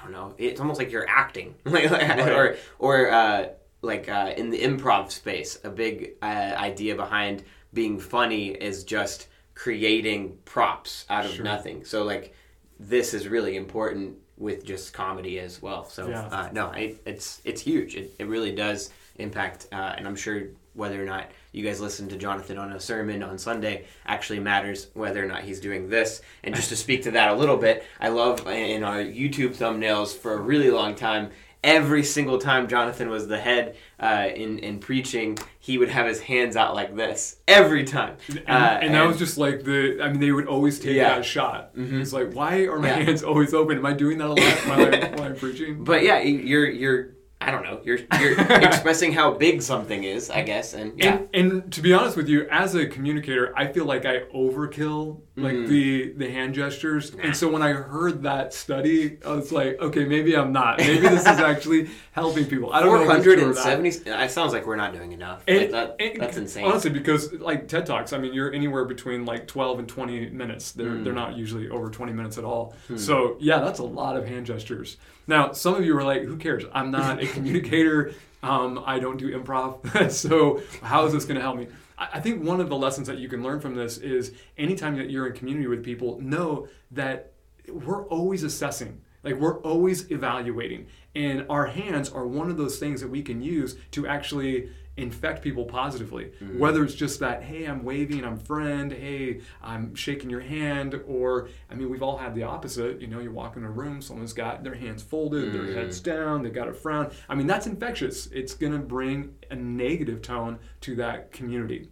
I 0.00 0.02
don't 0.04 0.12
know, 0.12 0.34
it's 0.38 0.60
almost 0.60 0.78
like 0.78 0.90
you're 0.90 1.08
acting, 1.08 1.54
like, 1.64 1.90
or 1.90 2.56
or 2.78 3.10
uh, 3.10 3.48
like 3.82 4.08
uh, 4.08 4.32
in 4.36 4.48
the 4.50 4.58
improv 4.58 5.10
space, 5.10 5.58
a 5.64 5.68
big 5.70 6.12
uh, 6.22 6.24
idea 6.56 6.94
behind 6.96 7.42
being 7.74 7.98
funny 7.98 8.48
is 8.48 8.84
just 8.84 9.28
creating 9.54 10.38
props 10.46 11.04
out 11.10 11.26
of 11.26 11.32
Sure. 11.32 11.44
nothing. 11.44 11.84
So 11.84 12.04
like 12.04 12.34
this 12.80 13.12
is 13.14 13.28
really 13.28 13.56
important 13.56 14.16
with 14.42 14.64
just 14.64 14.92
comedy 14.92 15.38
as 15.38 15.62
well. 15.62 15.84
So 15.84 16.08
Yeah. 16.08 16.26
uh, 16.26 16.48
no, 16.52 16.66
I, 16.66 16.96
it's 17.06 17.40
it's 17.44 17.62
huge. 17.62 17.94
It, 17.94 18.12
it 18.18 18.26
really 18.26 18.54
does 18.54 18.90
impact, 19.16 19.68
uh, 19.72 19.94
and 19.96 20.06
I'm 20.06 20.16
sure 20.16 20.42
whether 20.74 21.00
or 21.00 21.06
not 21.06 21.30
you 21.52 21.62
guys 21.62 21.80
listen 21.80 22.08
to 22.08 22.16
Jonathan 22.16 22.56
on 22.58 22.72
a 22.72 22.80
sermon 22.80 23.22
on 23.22 23.36
Sunday 23.38 23.84
actually 24.06 24.40
matters 24.40 24.88
whether 24.94 25.22
or 25.22 25.26
not 25.28 25.42
he's 25.42 25.60
doing 25.60 25.88
this. 25.88 26.22
And 26.42 26.54
just 26.54 26.70
to 26.70 26.76
speak 26.76 27.02
to 27.02 27.10
that 27.12 27.30
a 27.30 27.34
little 27.34 27.58
bit, 27.58 27.84
I 28.00 28.08
love 28.08 28.46
in 28.48 28.82
our 28.82 28.96
YouTube 28.98 29.54
thumbnails 29.54 30.16
for 30.16 30.32
a 30.32 30.40
really 30.40 30.70
long 30.70 30.94
time. 30.94 31.30
Every 31.64 32.02
single 32.02 32.38
time 32.38 32.66
Jonathan 32.68 33.08
was 33.08 33.28
the 33.28 33.38
head 33.38 33.76
uh, 34.00 34.28
in 34.34 34.58
in 34.58 34.78
preaching, 34.78 35.38
he 35.60 35.78
would 35.78 35.88
have 35.88 36.06
his 36.06 36.20
hands 36.20 36.56
out 36.56 36.74
like 36.74 36.96
this 36.96 37.36
every 37.46 37.84
time. 37.84 38.16
And, 38.28 38.38
Uh, 38.48 38.78
and 38.82 38.94
that 38.94 39.06
was 39.06 39.18
just 39.18 39.38
like 39.38 39.62
the. 39.64 40.00
I 40.02 40.08
mean, 40.10 40.20
they 40.20 40.32
would 40.32 40.46
always 40.46 40.78
take 40.80 40.96
Yeah. 40.96 41.16
that 41.16 41.24
shot. 41.24 41.74
Mhm. 41.76 42.00
It's 42.00 42.12
like, 42.12 42.32
why 42.34 42.66
are 42.66 42.78
my 42.78 42.88
Yeah. 42.88 43.04
hands 43.04 43.22
always 43.22 43.54
open? 43.54 43.78
Am 43.78 43.86
I 43.86 43.92
doing 43.92 44.18
that 44.18 44.26
a 44.26 44.34
lot 44.34 44.38
while, 44.68 44.80
I, 44.94 45.10
while 45.16 45.22
I'm 45.28 45.36
preaching? 45.36 45.84
But 45.84 46.02
yeah, 46.02 46.20
you're 46.20 46.68
you're 46.68 47.10
I 47.46 47.50
don't 47.50 47.64
know. 47.64 47.80
You're 47.84 47.98
you're 48.20 48.40
expressing 48.62 49.12
how 49.12 49.32
big 49.32 49.62
something 49.62 50.04
is, 50.04 50.30
I 50.30 50.42
guess, 50.42 50.74
and 50.74 50.98
yeah. 50.98 51.18
And, 51.34 51.52
and 51.52 51.72
to 51.72 51.80
be 51.82 51.92
honest 51.92 52.16
with 52.16 52.28
you, 52.28 52.46
as 52.50 52.74
a 52.74 52.86
communicator, 52.86 53.52
I 53.56 53.66
feel 53.72 53.84
like 53.84 54.04
I 54.06 54.20
overkill 54.34 55.20
like 55.36 55.54
Mm. 55.54 55.68
the 55.68 56.12
the 56.12 56.30
hand 56.30 56.54
gestures. 56.54 57.10
And 57.22 57.34
so 57.36 57.50
when 57.50 57.62
I 57.62 57.72
heard 57.72 58.22
that 58.24 58.52
study, 58.52 59.18
I 59.26 59.32
was 59.32 59.50
like, 59.50 59.80
okay, 59.80 60.04
maybe 60.04 60.36
I'm 60.36 60.52
not. 60.52 60.78
Maybe 60.78 60.98
this 61.00 61.20
is 61.22 61.26
actually 61.52 61.88
helping 62.12 62.44
people. 62.46 62.72
I 62.72 62.80
don't 62.80 62.88
know. 62.92 62.92
Four 62.92 62.96
if 62.96 63.02
it's 63.18 63.26
hundred 63.26 63.34
true 63.38 63.44
or 63.44 63.46
and 63.48 63.54
not. 63.56 63.64
seventy. 63.64 63.88
It 64.24 64.30
sounds 64.30 64.52
like 64.52 64.66
we're 64.66 64.76
not 64.76 64.92
doing 64.92 65.12
enough. 65.12 65.42
And- 65.48 65.58
Like, 65.58 65.70
that, 65.70 65.96
and- 66.00 66.20
that's 66.20 66.36
insane. 66.36 66.64
Honestly, 66.66 66.90
because 66.90 67.32
like 67.34 67.66
TED 67.68 67.86
Talks, 67.86 68.12
I 68.12 68.18
mean, 68.18 68.34
you're 68.34 68.52
anywhere 68.52 68.84
between 68.84 69.24
like 69.24 69.46
12 69.46 69.78
and 69.80 69.88
20 69.88 70.30
minutes. 70.30 70.72
They're 70.72 70.90
Hmm. 70.90 71.04
they're 71.04 71.12
not 71.14 71.36
usually 71.36 71.68
over 71.70 71.88
20 71.90 72.12
minutes 72.12 72.36
at 72.38 72.44
all. 72.44 72.74
So 72.96 73.36
yeah, 73.40 73.60
that's 73.60 73.78
a 73.78 73.84
lot 73.84 74.16
of 74.16 74.26
hand 74.26 74.44
gestures. 74.46 74.98
Now, 75.26 75.52
some 75.52 75.74
of 75.74 75.84
you 75.84 75.96
are 75.96 76.04
like, 76.04 76.22
"Who 76.22 76.36
cares? 76.36 76.64
I'm 76.72 76.90
not 76.90 77.22
a 77.22 77.26
communicator. 77.26 78.12
Um, 78.42 78.82
I 78.84 78.98
don't 78.98 79.18
do 79.18 79.38
improv. 79.38 80.10
so 80.10 80.62
how 80.82 81.06
is 81.06 81.12
this 81.12 81.24
going 81.24 81.36
to 81.36 81.42
help 81.42 81.56
me?" 81.56 81.68
I 81.98 82.08
I 82.14 82.20
think 82.20 82.44
one 82.44 82.60
of 82.60 82.68
the 82.68 82.76
lessons 82.76 83.06
that 83.06 83.18
you 83.18 83.28
can 83.28 83.42
learn 83.42 83.60
from 83.60 83.74
this 83.74 83.98
is 83.98 84.32
anytime 84.58 84.96
that 84.96 85.10
you're 85.10 85.26
in 85.26 85.34
community 85.34 85.68
with 85.68 85.84
people, 85.84 86.20
know 86.20 86.68
that 86.90 87.32
we're 87.68 88.06
always 88.08 88.42
assessing. 88.42 89.00
Like 89.22 89.36
we're 89.36 89.60
always 89.60 90.10
evaluating. 90.10 90.86
And 91.14 91.46
our 91.48 91.66
hands 91.66 92.10
are 92.10 92.26
one 92.26 92.50
of 92.50 92.56
those 92.56 92.78
things 92.78 93.00
that 93.00 93.08
we 93.08 93.22
can 93.22 93.42
use 93.42 93.76
to 93.92 94.06
actually 94.06 94.70
infect 94.96 95.42
people 95.42 95.64
positively. 95.64 96.32
Whether 96.58 96.84
it's 96.84 96.94
just 96.94 97.20
that, 97.20 97.42
hey, 97.42 97.64
I'm 97.64 97.82
waving, 97.82 98.24
I'm 98.24 98.36
friend, 98.36 98.92
hey, 98.92 99.40
I'm 99.62 99.94
shaking 99.94 100.28
your 100.28 100.40
hand, 100.40 101.00
or 101.06 101.48
I 101.70 101.74
mean, 101.74 101.88
we've 101.88 102.02
all 102.02 102.18
had 102.18 102.34
the 102.34 102.42
opposite. 102.42 103.00
You 103.00 103.06
know, 103.06 103.18
you 103.20 103.30
walk 103.32 103.56
in 103.56 103.64
a 103.64 103.70
room, 103.70 104.02
someone's 104.02 104.34
got 104.34 104.62
their 104.62 104.74
hands 104.74 105.02
folded, 105.02 105.54
their 105.54 105.74
heads 105.74 105.98
down, 106.00 106.42
they 106.42 106.50
got 106.50 106.68
a 106.68 106.74
frown. 106.74 107.10
I 107.28 107.34
mean, 107.34 107.46
that's 107.46 107.66
infectious. 107.66 108.26
It's 108.26 108.54
gonna 108.54 108.78
bring 108.78 109.34
a 109.50 109.56
negative 109.56 110.20
tone 110.20 110.58
to 110.82 110.94
that 110.96 111.32
community. 111.32 111.88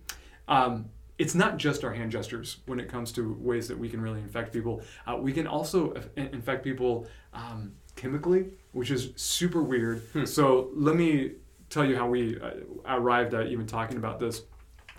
Um, 0.47 0.91
it's 1.19 1.35
not 1.35 1.59
just 1.59 1.85
our 1.85 1.93
hand 1.93 2.11
gestures 2.13 2.59
when 2.67 2.81
it 2.81 2.89
comes 2.89 3.13
to 3.13 3.35
ways 3.41 3.69
that 3.69 3.79
we 3.79 3.89
can 3.89 4.01
really 4.01 4.21
infect 4.21 4.53
people. 4.53 4.83
Uh, 5.07 5.17
we 5.17 5.33
can 5.33 5.47
also 5.47 5.93
in- 6.17 6.29
infect 6.29 6.65
people 6.65 7.07
um, 7.35 7.73
chemically, 7.97 8.47
which 8.73 8.91
is 8.91 9.13
super 9.17 9.63
weird. 9.63 10.03
So 10.27 10.71
let 10.75 10.97
me 10.97 11.33
tell 11.71 11.85
you 11.85 11.97
how 11.97 12.09
we 12.09 12.39
uh, 12.39 12.51
arrived 12.87 13.33
at 13.33 13.47
even 13.47 13.67
talking 13.67 13.97
about 13.97 14.19
this. 14.19 14.43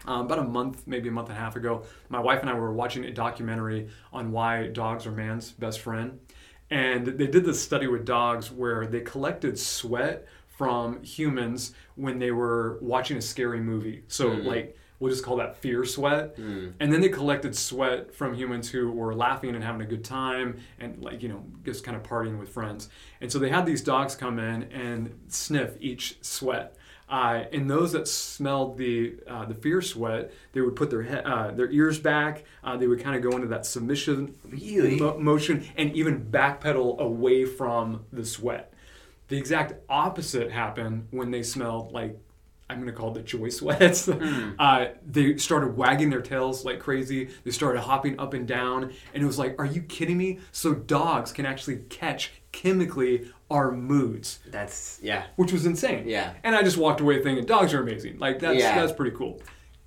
Um, 0.05 0.25
about 0.25 0.39
a 0.39 0.43
month, 0.43 0.87
maybe 0.87 1.09
a 1.09 1.11
month 1.11 1.29
and 1.29 1.37
a 1.37 1.39
half 1.39 1.55
ago, 1.55 1.83
my 2.09 2.19
wife 2.19 2.41
and 2.41 2.49
I 2.49 2.55
were 2.55 2.73
watching 2.73 3.05
a 3.05 3.11
documentary 3.11 3.87
on 4.11 4.31
why 4.31 4.67
dogs 4.67 5.05
are 5.05 5.11
man's 5.11 5.51
best 5.51 5.79
friend. 5.79 6.19
And 6.71 7.05
they 7.05 7.27
did 7.27 7.45
this 7.45 7.61
study 7.61 7.85
with 7.85 8.03
dogs 8.03 8.51
where 8.51 8.87
they 8.87 9.01
collected 9.01 9.59
sweat 9.59 10.25
from 10.47 11.03
humans 11.03 11.73
when 11.95 12.17
they 12.17 12.31
were 12.31 12.79
watching 12.81 13.17
a 13.17 13.21
scary 13.21 13.59
movie. 13.59 14.03
So, 14.07 14.29
like, 14.29 14.75
we'll 15.01 15.11
just 15.11 15.25
call 15.25 15.35
that 15.37 15.57
fear 15.57 15.83
sweat. 15.83 16.37
And 16.37 16.93
then 16.93 17.01
they 17.01 17.09
collected 17.09 17.55
sweat 17.55 18.13
from 18.13 18.33
humans 18.35 18.69
who 18.69 18.89
were 18.91 19.13
laughing 19.13 19.55
and 19.55 19.63
having 19.63 19.81
a 19.81 19.85
good 19.85 20.05
time 20.05 20.59
and, 20.79 21.03
like, 21.03 21.21
you 21.21 21.27
know, 21.29 21.43
just 21.65 21.83
kind 21.83 21.97
of 21.97 22.03
partying 22.03 22.39
with 22.39 22.47
friends. 22.49 22.87
And 23.19 23.29
so 23.31 23.39
they 23.39 23.49
had 23.49 23.65
these 23.65 23.81
dogs 23.81 24.15
come 24.15 24.39
in 24.39 24.63
and 24.71 25.19
sniff 25.27 25.75
each 25.81 26.17
sweat. 26.21 26.77
Uh, 27.09 27.43
and 27.51 27.69
those 27.69 27.91
that 27.91 28.07
smelled 28.07 28.77
the 28.77 29.15
uh, 29.27 29.43
the 29.43 29.53
fear 29.55 29.81
sweat, 29.81 30.31
they 30.53 30.61
would 30.61 30.77
put 30.77 30.89
their 30.89 31.03
he- 31.03 31.13
uh, 31.15 31.51
their 31.51 31.69
ears 31.69 31.99
back. 31.99 32.45
Uh, 32.63 32.77
they 32.77 32.87
would 32.87 33.01
kind 33.03 33.17
of 33.17 33.21
go 33.21 33.35
into 33.35 33.47
that 33.47 33.65
submission 33.65 34.33
Really? 34.47 34.97
mo- 34.97 35.17
motion 35.19 35.65
and 35.75 35.93
even 35.93 36.23
backpedal 36.31 36.99
away 36.99 37.43
from 37.43 38.05
the 38.13 38.23
sweat. 38.23 38.73
The 39.27 39.37
exact 39.37 39.73
opposite 39.89 40.51
happened 40.51 41.07
when 41.11 41.31
they 41.31 41.43
smelled 41.43 41.91
like 41.91 42.17
I'm 42.71 42.77
going 42.77 42.87
to 42.87 42.93
call 42.93 43.11
it 43.11 43.15
the 43.15 43.21
joy 43.21 43.49
sweats. 43.49 44.07
uh, 44.59 44.85
they 45.05 45.37
started 45.37 45.77
wagging 45.77 46.09
their 46.09 46.21
tails 46.21 46.65
like 46.65 46.79
crazy. 46.79 47.29
They 47.43 47.51
started 47.51 47.81
hopping 47.81 48.19
up 48.19 48.33
and 48.33 48.47
down, 48.47 48.93
and 49.13 49.21
it 49.23 49.25
was 49.25 49.37
like, 49.37 49.59
"Are 49.59 49.65
you 49.65 49.81
kidding 49.81 50.17
me?" 50.17 50.39
So 50.51 50.73
dogs 50.73 51.31
can 51.31 51.45
actually 51.45 51.77
catch 51.89 52.31
chemically 52.51 53.29
our 53.49 53.71
moods 53.71 54.39
That's 54.47 54.99
yeah. 55.01 55.25
which 55.35 55.51
was 55.51 55.65
insane. 55.65 56.07
Yeah. 56.07 56.33
And 56.43 56.55
I 56.55 56.63
just 56.63 56.77
walked 56.77 57.01
away 57.01 57.21
thinking 57.21 57.45
dogs 57.45 57.73
are 57.73 57.81
amazing. 57.81 58.17
Like 58.17 58.39
that's 58.39 58.57
Yeah. 58.59 58.79
that's 58.79 58.93
pretty 58.93 59.15
cool. 59.15 59.41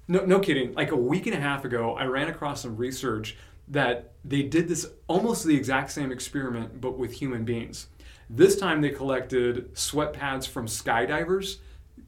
No, 0.07 0.25
no 0.25 0.39
kidding. 0.39 0.75
Like 0.75 0.91
a 0.91 0.97
week 0.97 1.27
and 1.27 1.35
a 1.35 1.41
half 1.41 1.65
ago, 1.65 1.95
I 1.95 2.05
ran 2.05 2.29
across 2.29 2.61
some 2.63 2.77
research 2.77 3.37
that 3.69 4.13
they 4.25 4.43
did 4.43 4.69
this 4.69 4.87
almost 5.07 5.45
the 5.47 5.57
exact 5.57 5.91
same 5.93 6.13
experiment, 6.13 6.81
but 6.81 6.99
with 6.99 7.13
human 7.13 7.45
beings. 7.45 7.87
This 8.29 8.57
time 8.57 8.81
they 8.81 8.91
collected 8.91 9.77
sweat 9.77 10.13
pads 10.13 10.47
from 10.47 10.67
skydivers. 10.67 11.57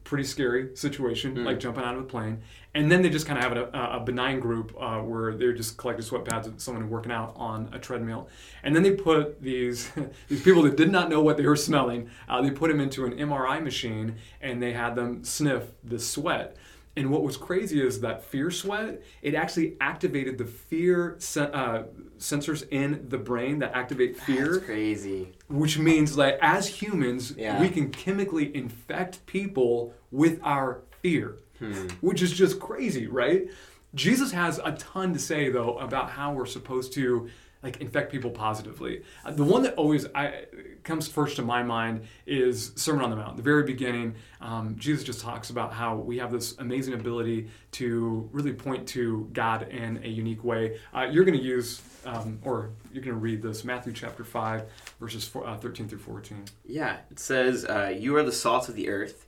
Pretty 0.07 0.23
scary 0.23 0.73
situation, 0.73 1.43
like 1.43 1.59
jumping 1.59 1.83
out 1.83 1.95
of 1.95 1.99
a 1.99 2.05
plane. 2.05 2.39
And 2.73 2.89
then 2.89 3.01
they 3.01 3.09
just 3.09 3.25
kind 3.25 3.37
of 3.37 3.43
have 3.43 3.57
a, 3.73 3.97
a 3.97 3.99
benign 3.99 4.39
group 4.39 4.73
uh, 4.79 4.99
where 4.99 5.35
they're 5.35 5.51
just 5.51 5.75
collecting 5.75 6.05
sweat 6.05 6.23
pads 6.23 6.47
of 6.47 6.61
someone 6.61 6.89
working 6.89 7.11
out 7.11 7.33
on 7.35 7.69
a 7.73 7.79
treadmill. 7.79 8.29
And 8.63 8.73
then 8.73 8.83
they 8.83 8.91
put 8.91 9.41
these 9.41 9.91
these 10.29 10.41
people 10.43 10.61
that 10.61 10.77
did 10.77 10.93
not 10.93 11.09
know 11.09 11.21
what 11.21 11.35
they 11.35 11.45
were 11.45 11.57
smelling. 11.57 12.09
Uh, 12.29 12.41
they 12.41 12.51
put 12.51 12.69
them 12.69 12.79
into 12.79 13.05
an 13.05 13.17
MRI 13.17 13.61
machine 13.61 14.15
and 14.39 14.63
they 14.63 14.71
had 14.71 14.95
them 14.95 15.25
sniff 15.25 15.63
the 15.83 15.99
sweat. 15.99 16.55
And 16.95 17.11
what 17.11 17.21
was 17.21 17.35
crazy 17.35 17.85
is 17.85 17.99
that 17.99 18.23
fear 18.23 18.49
sweat, 18.49 19.03
it 19.21 19.35
actually 19.35 19.75
activated 19.81 20.37
the 20.37 20.45
fear 20.45 21.15
sen- 21.19 21.53
uh, 21.53 21.83
sensors 22.17 22.65
in 22.71 23.07
the 23.09 23.17
brain 23.17 23.59
that 23.59 23.73
activate 23.75 24.17
fear 24.17 24.53
That's 24.53 24.65
crazy. 24.65 25.33
Which 25.49 25.77
means 25.79 26.15
that 26.15 26.37
as 26.41 26.67
humans, 26.67 27.33
Yeah. 27.37 27.59
we 27.61 27.69
can 27.69 27.89
chemically 27.89 28.53
infect 28.55 29.25
people 29.25 29.93
with 30.11 30.39
our 30.43 30.81
fear, 31.01 31.37
Hmm. 31.59 31.87
which 32.01 32.21
is 32.21 32.31
just 32.33 32.59
crazy, 32.59 33.07
right? 33.07 33.47
Jesus 33.95 34.31
has 34.31 34.59
a 34.63 34.73
ton 34.73 35.13
to 35.13 35.19
say 35.19 35.49
though 35.49 35.77
about 35.79 36.11
how 36.11 36.33
we're 36.33 36.45
supposed 36.45 36.93
to 36.93 37.29
like 37.63 37.81
infect 37.81 38.11
people 38.11 38.31
positively. 38.31 39.03
Uh, 39.25 39.31
the 39.31 39.43
one 39.43 39.63
that 39.63 39.75
always 39.75 40.05
I, 40.13 40.45
comes 40.83 41.07
first 41.07 41.35
to 41.37 41.41
my 41.41 41.63
mind 41.63 42.03
is 42.25 42.71
Sermon 42.75 43.03
on 43.03 43.09
the 43.09 43.15
Mount. 43.15 43.37
The 43.37 43.43
very 43.43 43.63
beginning, 43.63 44.15
um, 44.41 44.75
Jesus 44.77 45.03
just 45.03 45.21
talks 45.21 45.49
about 45.49 45.73
how 45.73 45.95
we 45.95 46.17
have 46.19 46.31
this 46.31 46.57
amazing 46.59 46.93
ability 46.93 47.49
to 47.73 48.29
really 48.31 48.53
point 48.53 48.87
to 48.89 49.29
God 49.33 49.69
in 49.69 50.01
a 50.03 50.07
unique 50.07 50.43
way. 50.43 50.79
Uh, 50.93 51.07
you're 51.11 51.25
going 51.25 51.37
to 51.37 51.43
use, 51.43 51.81
um, 52.05 52.39
or 52.43 52.71
you're 52.93 53.03
going 53.03 53.15
to 53.15 53.19
read 53.19 53.41
this 53.41 53.63
Matthew 53.63 53.93
chapter 53.93 54.23
five, 54.23 54.65
verses 54.99 55.27
four, 55.27 55.47
uh, 55.47 55.57
13 55.57 55.87
through 55.87 55.99
14. 55.99 56.45
Yeah, 56.65 56.97
it 57.11 57.19
says, 57.19 57.65
uh, 57.65 57.93
"You 57.97 58.15
are 58.17 58.23
the 58.23 58.31
salt 58.31 58.69
of 58.69 58.75
the 58.75 58.89
earth, 58.89 59.25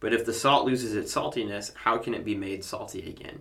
but 0.00 0.12
if 0.12 0.24
the 0.24 0.32
salt 0.32 0.66
loses 0.66 0.94
its 0.94 1.14
saltiness, 1.14 1.74
how 1.74 1.98
can 1.98 2.14
it 2.14 2.24
be 2.24 2.34
made 2.34 2.62
salty 2.62 3.08
again? 3.08 3.40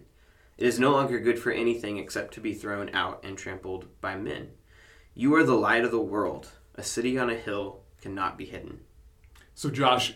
It 0.60 0.68
is 0.68 0.78
no 0.78 0.92
longer 0.92 1.22
good 1.22 1.40
for 1.40 1.54
anything 1.54 1.98
except 1.98 2.34
to 2.34 2.42
be 2.42 2.54
thrown 2.54 2.90
out 2.94 3.24
and 3.24 3.38
trampled 3.38 3.88
by 4.02 4.18
men. 4.18 4.50
You 5.16 5.34
are 5.36 5.44
the 5.44 5.54
light 5.54 5.86
of 5.86 5.92
the 5.92 6.02
world. 6.02 6.52
A 6.76 6.84
city 6.84 7.18
on 7.18 7.30
a 7.30 7.36
hill 7.36 7.84
cannot 8.02 8.38
be 8.38 8.44
hidden." 8.44 8.82
So, 9.56 9.70
Josh, 9.70 10.16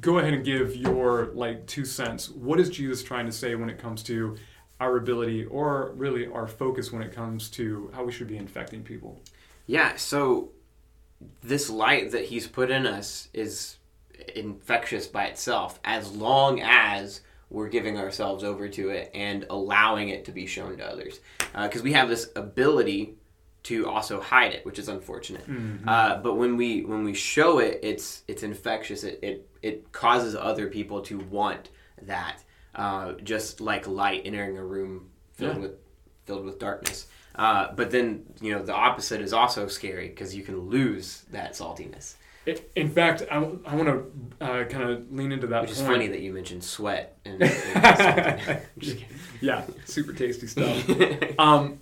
go 0.00 0.18
ahead 0.18 0.34
and 0.34 0.44
give 0.44 0.76
your 0.76 1.32
like 1.34 1.66
two 1.66 1.84
cents. 1.84 2.30
What 2.30 2.60
is 2.60 2.70
Jesus 2.70 3.02
trying 3.02 3.26
to 3.26 3.32
say 3.32 3.56
when 3.56 3.68
it 3.68 3.76
comes 3.76 4.04
to 4.04 4.36
our 4.78 4.96
ability, 4.96 5.46
or 5.46 5.92
really 5.96 6.28
our 6.28 6.46
focus 6.46 6.92
when 6.92 7.02
it 7.02 7.12
comes 7.12 7.50
to 7.50 7.90
how 7.92 8.04
we 8.04 8.12
should 8.12 8.28
be 8.28 8.36
infecting 8.36 8.84
people? 8.84 9.20
Yeah, 9.66 9.96
so 9.96 10.52
this 11.42 11.68
light 11.68 12.12
that 12.12 12.26
he's 12.26 12.46
put 12.46 12.70
in 12.70 12.86
us 12.86 13.28
is 13.32 13.78
infectious 14.36 15.08
by 15.08 15.24
itself 15.24 15.80
as 15.84 16.12
long 16.12 16.60
as 16.60 17.20
we're 17.50 17.68
giving 17.68 17.98
ourselves 17.98 18.42
over 18.44 18.68
to 18.68 18.88
it 18.90 19.10
and 19.14 19.46
allowing 19.50 20.08
it 20.08 20.24
to 20.26 20.32
be 20.32 20.46
shown 20.46 20.76
to 20.78 20.86
others. 20.86 21.20
Because 21.52 21.82
we 21.82 21.92
have 21.92 22.08
this 22.08 22.30
ability 22.36 23.14
to 23.64 23.88
also 23.88 24.20
hide 24.20 24.52
it, 24.52 24.64
which 24.66 24.78
is 24.78 24.88
unfortunate. 24.88 25.44
Uh, 25.86 26.16
but 26.18 26.34
when 26.34 26.56
we 26.56 26.84
when 26.84 27.04
we 27.04 27.14
show 27.14 27.58
it, 27.60 27.80
it's 27.82 28.22
it's 28.28 28.42
infectious. 28.42 29.04
It 29.04 29.18
it, 29.22 29.48
it 29.62 29.92
causes 29.92 30.34
other 30.34 30.68
people 30.68 31.00
to 31.02 31.18
want 31.18 31.70
that, 32.02 32.42
uh, 32.74 33.12
just 33.22 33.60
like 33.60 33.86
light 33.86 34.22
entering 34.24 34.58
a 34.58 34.64
room 34.64 35.10
filled 35.32 35.56
Yeah. 35.56 35.62
with 35.62 35.72
filled 36.26 36.44
with 36.44 36.58
darkness. 36.58 37.06
Uh, 37.34 37.72
but 37.74 37.90
then 37.90 38.24
you 38.40 38.52
know 38.52 38.62
the 38.62 38.74
opposite 38.74 39.20
is 39.20 39.32
also 39.32 39.66
scary 39.66 40.08
because 40.08 40.34
you 40.34 40.42
can 40.42 40.58
lose 40.68 41.24
that 41.32 41.52
saltiness. 41.54 42.14
In 42.76 42.90
fact, 42.90 43.22
I, 43.30 43.36
I 43.36 43.74
want 43.74 43.88
to 43.88 44.12
uh, 44.44 44.64
kind 44.64 44.90
of 44.90 45.12
lean 45.12 45.32
into 45.32 45.46
that 45.48 45.62
Which 45.62 45.72
is 45.72 45.80
funny 45.82 46.06
that 46.08 46.20
you 46.20 46.32
mentioned 46.32 46.62
sweat 46.64 47.16
and, 47.24 47.42
and 47.42 47.50
I'm 48.48 48.60
just 48.78 48.98
kidding. 48.98 49.16
yeah, 49.40 49.64
super 49.84 50.12
tasty 50.12 50.46
stuff. 50.46 51.38
um, 51.38 51.80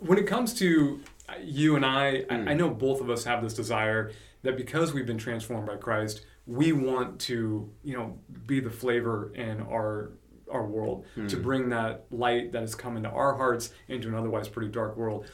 when 0.00 0.18
it 0.18 0.26
comes 0.26 0.54
to 0.54 1.00
you 1.42 1.76
and 1.76 1.84
I, 1.84 2.24
I, 2.30 2.34
I 2.34 2.54
know 2.54 2.70
both 2.70 3.00
of 3.00 3.10
us 3.10 3.24
have 3.24 3.42
this 3.42 3.54
desire 3.54 4.12
that 4.42 4.56
because 4.56 4.92
we've 4.94 5.06
been 5.06 5.18
transformed 5.18 5.66
by 5.66 5.76
Christ, 5.76 6.24
we 6.46 6.72
want 6.72 7.20
to, 7.20 7.70
you 7.84 7.96
know, 7.96 8.18
be 8.46 8.60
the 8.60 8.70
flavor 8.70 9.32
in 9.34 9.60
our 9.62 10.12
our 10.50 10.64
world 10.64 11.04
to 11.28 11.36
bring 11.36 11.68
that 11.68 12.06
light 12.10 12.52
that 12.52 12.62
has 12.62 12.74
come 12.74 12.96
into 12.96 13.10
our 13.10 13.34
hearts 13.34 13.70
into 13.88 14.08
an 14.08 14.14
otherwise 14.14 14.48
pretty 14.48 14.70
dark 14.70 14.96
world. 14.96 15.26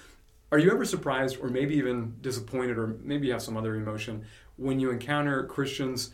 Are 0.50 0.58
you 0.58 0.72
ever 0.72 0.84
surprised 0.84 1.38
or 1.40 1.48
maybe 1.48 1.76
even 1.76 2.16
disappointed 2.20 2.76
or 2.78 2.96
maybe 3.00 3.28
you 3.28 3.32
have 3.32 3.40
some 3.42 3.56
other 3.56 3.76
emotion 3.76 4.24
when 4.56 4.80
you 4.80 4.90
encounter 4.90 5.44
Christians 5.44 6.10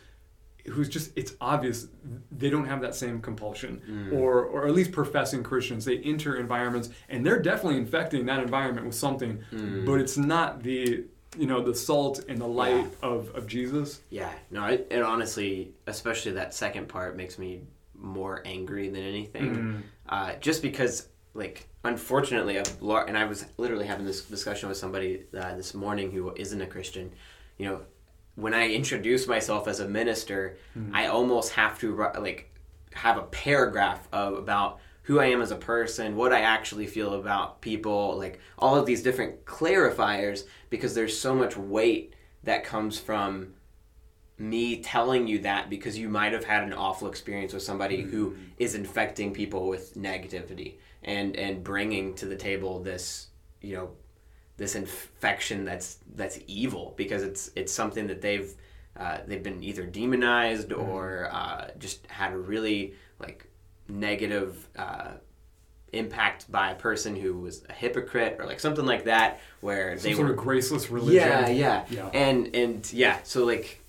who's 0.67 0.89
just 0.89 1.11
it's 1.15 1.33
obvious 1.41 1.87
they 2.31 2.49
don't 2.49 2.65
have 2.65 2.81
that 2.81 2.93
same 2.95 3.21
compulsion 3.21 4.09
or 4.13 4.43
or 4.43 4.67
at 4.67 4.73
least 4.73 4.91
professing 4.91 5.43
Christians. 5.43 5.85
They 5.85 5.97
enter 5.99 6.37
environments 6.37 6.89
and 7.09 7.25
they're 7.25 7.41
definitely 7.41 7.77
infecting 7.79 8.25
that 8.27 8.39
environment 8.41 8.85
with 8.85 8.95
something 8.95 9.43
but 9.85 9.99
it's 9.99 10.17
not 10.17 10.61
the 10.63 11.05
you 11.37 11.47
know 11.47 11.61
the 11.61 11.73
salt 11.73 12.25
and 12.27 12.39
the 12.39 12.47
light 12.47 12.87
of, 13.01 13.33
of 13.35 13.47
Jesus. 13.47 14.01
Yeah, 14.09 14.31
no, 14.49 14.65
it, 14.65 14.87
it 14.91 15.01
honestly, 15.01 15.71
especially 15.87 16.33
that 16.33 16.53
second 16.53 16.87
part, 16.89 17.15
makes 17.15 17.39
me 17.39 17.61
more 17.95 18.41
angry 18.45 18.89
than 18.89 19.03
anything. 19.03 19.83
Uh, 20.09 20.33
just 20.41 20.61
because, 20.61 21.07
like, 21.33 21.69
unfortunately, 21.85 22.57
and 22.57 23.17
I 23.17 23.23
was 23.25 23.45
literally 23.57 23.85
having 23.85 24.05
this 24.05 24.25
discussion 24.25 24.67
with 24.67 24.77
somebody 24.77 25.23
uh, 25.37 25.55
this 25.55 25.73
morning 25.73 26.11
who 26.11 26.33
isn't 26.35 26.61
a 26.61 26.67
Christian. 26.67 27.13
You 27.57 27.65
know, 27.67 27.81
when 28.35 28.53
I 28.53 28.69
introduce 28.69 29.27
myself 29.27 29.67
as 29.67 29.79
a 29.79 29.87
minister, 29.87 30.57
hmm. 30.73 30.95
I 30.95 31.07
almost 31.07 31.53
have 31.53 31.79
to 31.79 31.95
like 32.19 32.51
have 32.93 33.17
a 33.17 33.23
paragraph 33.23 34.07
of 34.11 34.33
about 34.33 34.79
who 35.03 35.19
I 35.19 35.25
am 35.25 35.41
as 35.41 35.51
a 35.51 35.55
person, 35.55 36.15
what 36.15 36.31
I 36.31 36.41
actually 36.41 36.87
feel 36.87 37.15
about 37.15 37.61
people, 37.61 38.17
like 38.17 38.39
all 38.57 38.75
of 38.75 38.85
these 38.85 39.03
different 39.03 39.45
clarifiers, 39.45 40.43
because 40.69 40.93
there's 40.93 41.17
so 41.17 41.33
much 41.33 41.57
weight 41.57 42.13
that 42.43 42.63
comes 42.63 42.99
from 42.99 43.53
me 44.37 44.81
telling 44.81 45.27
you 45.27 45.39
that 45.39 45.69
because 45.69 45.97
you 45.97 46.09
might 46.09 46.33
have 46.33 46.43
had 46.43 46.63
an 46.63 46.73
awful 46.73 47.07
experience 47.07 47.53
with 47.53 47.63
somebody 47.63 48.01
who 48.01 48.31
hmm. 48.31 48.43
is 48.57 48.75
infecting 48.75 49.33
people 49.33 49.67
with 49.67 49.95
negativity 49.95 50.75
and 51.03 51.35
and 51.35 51.63
bringing 51.63 52.13
to 52.15 52.25
the 52.25 52.35
table 52.35 52.79
this 52.79 53.27
you 53.61 53.75
know 53.75 53.91
this 54.61 54.75
infection 54.75 55.65
that's 55.65 55.97
that's 56.15 56.37
evil 56.45 56.93
because 56.95 57.23
it's 57.23 57.49
it's 57.55 57.73
something 57.73 58.05
that 58.05 58.21
they've 58.21 58.53
uh, 58.95 59.17
they've 59.25 59.41
been 59.41 59.63
either 59.63 59.83
demonized 59.87 60.71
or 60.71 61.29
uh, 61.31 61.69
just 61.79 62.05
had 62.07 62.31
a 62.31 62.37
really 62.37 62.93
like 63.19 63.47
negative 63.89 64.67
uh, 64.77 65.13
impact 65.93 66.49
by 66.51 66.71
a 66.71 66.75
person 66.75 67.15
who 67.15 67.33
was 67.33 67.63
a 67.69 67.73
hypocrite 67.73 68.37
or 68.39 68.45
like 68.45 68.59
something 68.59 68.85
like 68.85 69.05
that 69.05 69.39
where 69.61 69.97
some 69.97 70.11
they 70.11 70.15
sort 70.15 70.27
were 70.27 70.33
of 70.33 70.39
graceless 70.39 70.91
religion 70.91 71.15
yeah, 71.15 71.49
yeah, 71.49 71.85
Yeah. 71.89 72.09
and 72.13 72.55
and 72.55 72.93
yeah. 72.93 73.17
So 73.23 73.43
like, 73.45 73.81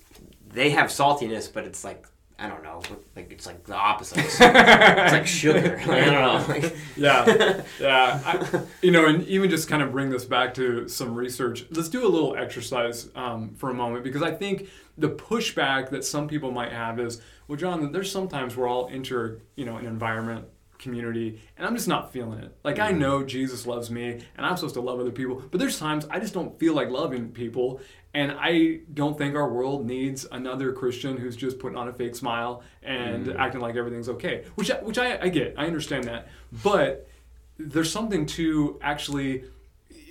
they 0.48 0.70
have 0.70 0.88
saltiness, 0.88 1.52
but 1.52 1.64
it's 1.64 1.84
like 1.84 2.06
I 2.42 2.48
don't 2.48 2.64
know, 2.64 2.82
like 3.14 3.30
it's 3.30 3.46
like 3.46 3.62
the 3.64 3.76
opposite. 3.76 4.18
It's, 4.18 4.34
it's 4.40 5.12
like 5.12 5.26
sugar. 5.28 5.76
Like, 5.86 5.88
I 5.88 6.04
don't 6.06 6.12
know. 6.14 6.44
Like, 6.48 6.76
yeah, 6.96 7.62
yeah. 7.80 8.20
I, 8.24 8.62
you 8.82 8.90
know, 8.90 9.06
and 9.06 9.24
even 9.28 9.48
just 9.48 9.68
kind 9.68 9.80
of 9.80 9.92
bring 9.92 10.10
this 10.10 10.24
back 10.24 10.52
to 10.54 10.88
some 10.88 11.14
research. 11.14 11.66
Let's 11.70 11.88
do 11.88 12.04
a 12.04 12.10
little 12.10 12.34
exercise 12.36 13.10
um, 13.14 13.54
for 13.54 13.70
a 13.70 13.74
moment 13.74 14.02
because 14.02 14.22
I 14.22 14.32
think 14.32 14.68
the 14.98 15.10
pushback 15.10 15.90
that 15.90 16.04
some 16.04 16.26
people 16.26 16.50
might 16.50 16.72
have 16.72 16.98
is, 16.98 17.22
well, 17.46 17.56
John, 17.56 17.92
there's 17.92 18.10
sometimes 18.10 18.56
where 18.56 18.68
I'll 18.68 18.88
enter, 18.90 19.42
you 19.54 19.64
know, 19.64 19.76
an 19.76 19.86
environment 19.86 20.46
community 20.82 21.40
and 21.56 21.64
I'm 21.64 21.76
just 21.76 21.86
not 21.86 22.12
feeling 22.12 22.40
it. 22.40 22.54
Like 22.64 22.80
I 22.80 22.90
know 22.90 23.22
Jesus 23.22 23.66
loves 23.66 23.88
me 23.88 24.20
and 24.36 24.44
I'm 24.44 24.56
supposed 24.56 24.74
to 24.74 24.80
love 24.80 24.98
other 24.98 25.12
people, 25.12 25.40
but 25.50 25.60
there's 25.60 25.78
times 25.78 26.06
I 26.10 26.18
just 26.18 26.34
don't 26.34 26.58
feel 26.58 26.74
like 26.74 26.90
loving 26.90 27.30
people 27.30 27.80
and 28.14 28.32
I 28.38 28.80
don't 28.92 29.16
think 29.16 29.34
our 29.34 29.48
world 29.48 29.86
needs 29.86 30.26
another 30.30 30.72
Christian 30.72 31.16
who's 31.16 31.36
just 31.36 31.58
putting 31.58 31.78
on 31.78 31.88
a 31.88 31.92
fake 31.92 32.14
smile 32.14 32.62
and 32.82 33.26
mm-hmm. 33.26 33.40
acting 33.40 33.60
like 33.60 33.76
everything's 33.76 34.08
okay. 34.08 34.44
Which 34.54 34.70
I, 34.70 34.76
which 34.76 34.98
I, 34.98 35.18
I 35.18 35.28
get. 35.28 35.54
I 35.56 35.66
understand 35.66 36.04
that. 36.04 36.28
But 36.62 37.08
there's 37.58 37.90
something 37.90 38.26
to 38.26 38.78
actually 38.82 39.44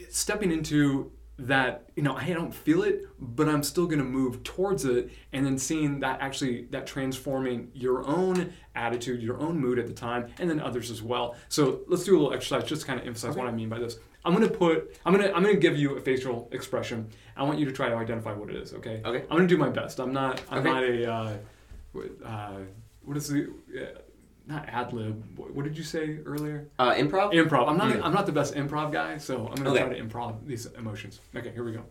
stepping 0.10 0.52
into 0.52 1.12
that 1.48 1.90
you 1.96 2.04
know 2.04 2.16
i 2.16 2.32
don't 2.34 2.54
feel 2.54 2.84
it 2.84 3.08
but 3.18 3.50
i'm 3.50 3.64
still 3.64 3.88
going 3.88 3.98
to 3.98 4.06
move 4.06 4.44
towards 4.44 4.86
it 4.86 5.10
and 5.34 5.44
then 5.44 5.58
seeing 5.58 6.00
that 6.00 6.20
actually 6.22 6.66
that 6.66 6.86
transforming 6.86 7.72
your 7.74 8.06
own 8.06 8.54
attitude 8.76 9.24
your 9.24 9.40
own 9.40 9.58
mood 9.58 9.80
at 9.80 9.88
the 9.88 9.94
time 9.94 10.28
and 10.40 10.50
then 10.50 10.60
others 10.60 10.92
as 10.92 11.02
well 11.02 11.36
so 11.50 11.82
let's 11.88 12.04
do 12.04 12.12
a 12.12 12.18
little 12.18 12.34
exercise 12.34 12.64
just 12.64 12.82
to 12.82 12.88
kind 12.88 13.00
of 13.00 13.08
emphasize 13.08 13.36
what 13.36 13.48
i 13.48 13.52
mean 13.52 13.70
by 13.70 13.80
this 13.80 13.98
i'm 14.24 14.36
going 14.36 14.48
to 14.48 14.54
put 14.54 14.96
i'm 15.06 15.14
going 15.14 15.28
to 15.28 15.36
i'm 15.36 15.42
going 15.42 15.56
to 15.56 15.60
give 15.62 15.76
you 15.78 15.98
a 15.98 16.00
facial 16.00 16.48
expression 16.52 17.10
i 17.42 17.44
want 17.48 17.58
you 17.60 17.66
to 17.66 17.76
try 17.80 17.88
to 17.94 17.96
identify 18.06 18.34
what 18.40 18.50
it 18.52 18.56
is 18.64 18.70
okay 18.80 19.02
Okay. 19.10 19.22
i'm 19.32 19.40
to 19.46 19.48
do 19.56 19.58
my 19.58 19.70
best 19.82 19.96
i'm 20.04 20.14
not 20.22 20.34
i'm 20.52 20.60
Okay. 20.60 20.70
not 20.74 20.84
a 20.84 20.96
uh, 21.16 21.34
uh, 22.34 22.58
what 23.08 23.18
is 23.18 23.28
the 23.34 23.42
uh, 23.82 24.00
not 24.48 24.64
ad 24.70 24.94
lib 24.98 25.16
what 25.38 25.50
what 25.56 25.64
did 25.68 25.76
you 25.80 25.84
say 25.96 26.06
earlier 26.32 26.60
uh, 26.80 26.94
improv. 27.04 27.28
Improv. 27.42 27.66
I'm 27.70 27.78
not. 27.84 27.90
Mm. 27.94 28.02
I'm 28.06 28.14
not 28.20 28.26
the 28.32 28.38
best 28.42 28.52
improv 28.62 28.92
guy, 29.00 29.12
so 29.28 29.34
I'm 29.50 29.56
gonna 29.56 29.72
Okay. 29.72 29.84
try 29.86 29.94
to 29.96 30.00
improv 30.06 30.32
these 30.52 30.64
emotions. 30.84 31.14
Okay, 31.40 31.52
here 31.58 31.64
we 31.64 31.74
go. 31.80 31.84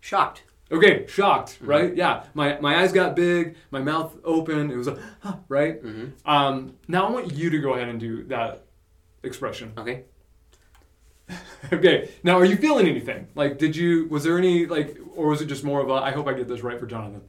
Shocked. 0.00 0.42
Okay, 0.70 1.06
shocked, 1.08 1.50
Mm-hmm. 1.56 1.66
right? 1.74 1.90
Yeah, 1.96 2.24
my 2.34 2.58
my 2.60 2.72
eyes 2.80 2.92
got 2.92 3.14
big, 3.16 3.56
my 3.70 3.80
mouth 3.80 4.16
open. 4.24 4.70
It 4.70 4.76
was 4.76 4.88
a 4.88 4.96
huh, 5.24 5.36
right. 5.48 5.82
Mm-hmm. 5.82 6.06
Um, 6.34 6.54
now 6.88 7.06
I 7.08 7.10
want 7.10 7.32
you 7.32 7.50
to 7.50 7.58
go 7.66 7.74
ahead 7.74 7.88
and 7.88 7.98
do 8.00 8.12
that 8.34 8.64
expression. 9.22 9.72
Okay. 9.76 10.04
Okay. 11.72 12.10
Now, 12.22 12.38
are 12.38 12.44
you 12.44 12.56
feeling 12.56 12.86
anything? 12.86 13.28
Like, 13.34 13.56
did 13.58 13.74
you? 13.76 14.06
Was 14.08 14.24
there 14.24 14.36
any 14.36 14.66
like, 14.66 14.98
or 15.16 15.28
was 15.28 15.40
it 15.40 15.46
just 15.46 15.64
more 15.64 15.80
of 15.80 15.88
a? 15.90 15.94
I 15.94 16.10
hope 16.10 16.26
I 16.26 16.34
get 16.34 16.46
this 16.48 16.60
right 16.62 16.78
for 16.78 16.86
Jonathan. 16.86 17.22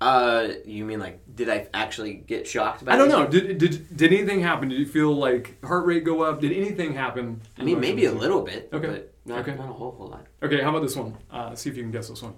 Uh, 0.00 0.48
you 0.64 0.84
mean 0.84 0.98
like, 0.98 1.20
did 1.34 1.48
I 1.50 1.68
actually 1.74 2.14
get 2.14 2.46
shocked? 2.46 2.84
By 2.84 2.92
I 2.92 2.96
don't 2.96 3.08
know. 3.08 3.26
Did 3.26 3.58
did 3.58 3.96
did 3.96 4.12
anything 4.12 4.40
happen? 4.40 4.68
Did 4.68 4.78
you 4.78 4.86
feel 4.86 5.12
like 5.14 5.62
heart 5.64 5.84
rate 5.84 6.04
go 6.04 6.22
up? 6.22 6.40
Did 6.40 6.52
anything 6.52 6.94
happen? 6.94 7.40
I 7.58 7.62
mean, 7.64 7.80
maybe 7.80 8.06
a 8.06 8.12
little 8.12 8.40
bit. 8.42 8.68
Okay. 8.72 8.86
But 8.88 9.14
not, 9.26 9.40
Okay. 9.40 9.54
not 9.56 9.68
a 9.68 9.72
whole 9.72 9.92
whole 9.92 10.08
lot. 10.08 10.26
Okay. 10.42 10.60
How 10.62 10.70
about 10.70 10.82
this 10.82 10.96
one? 10.96 11.16
Uh, 11.30 11.54
see 11.54 11.68
if 11.70 11.76
you 11.76 11.82
can 11.82 11.92
guess 11.92 12.08
this 12.08 12.22
one. 12.22 12.34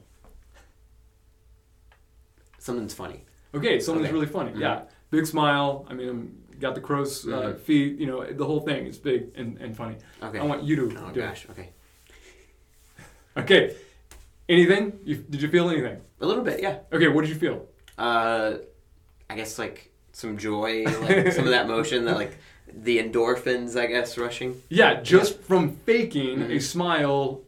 Something's 2.58 2.94
funny. 2.94 3.24
Okay, 3.54 3.78
something's 3.80 4.06
Okay. 4.06 4.14
really 4.14 4.26
funny. 4.26 4.52
Mhm. 4.52 4.60
Yeah, 4.60 4.82
big 5.10 5.26
smile. 5.26 5.86
I 5.88 5.94
mean, 5.94 6.42
got 6.60 6.74
the 6.74 6.80
crow's 6.80 7.26
uh, 7.26 7.30
Mhm. 7.30 7.60
feet. 7.60 7.98
You 7.98 8.06
know, 8.06 8.24
the 8.32 8.44
whole 8.44 8.60
thing 8.60 8.86
is 8.86 8.98
big 8.98 9.30
and, 9.36 9.58
and 9.58 9.76
funny. 9.76 9.96
Okay. 10.22 10.38
I 10.38 10.44
want 10.44 10.62
you 10.64 10.76
to 10.76 10.82
oh 11.04 11.10
do 11.10 11.20
gosh. 11.20 11.46
Okay. 11.50 11.62
it. 11.62 11.72
Okay. 13.36 13.74
Anything? 14.48 14.98
You, 15.04 15.16
did 15.16 15.42
you 15.42 15.48
feel 15.48 15.68
anything? 15.70 16.00
A 16.20 16.26
little 16.26 16.44
bit. 16.44 16.60
Yeah. 16.62 16.78
Okay, 16.92 17.08
what 17.08 17.22
did 17.22 17.30
you 17.30 17.36
feel? 17.36 17.66
Uh, 17.98 18.58
I 19.28 19.34
guess 19.36 19.58
like 19.58 19.90
some 20.12 20.36
joy, 20.36 20.84
like 20.84 21.32
some 21.32 21.44
of 21.44 21.50
that 21.50 21.66
motion, 21.66 22.04
that 22.04 22.16
like 22.16 22.36
the 22.72 22.98
endorphins, 22.98 23.78
I 23.78 23.86
guess, 23.86 24.18
rushing. 24.18 24.60
Yeah, 24.68 25.00
just 25.00 25.40
from 25.42 25.76
faking 25.86 26.42
a 26.42 26.46
Mhm. 26.46 26.62
smile, 26.62 27.40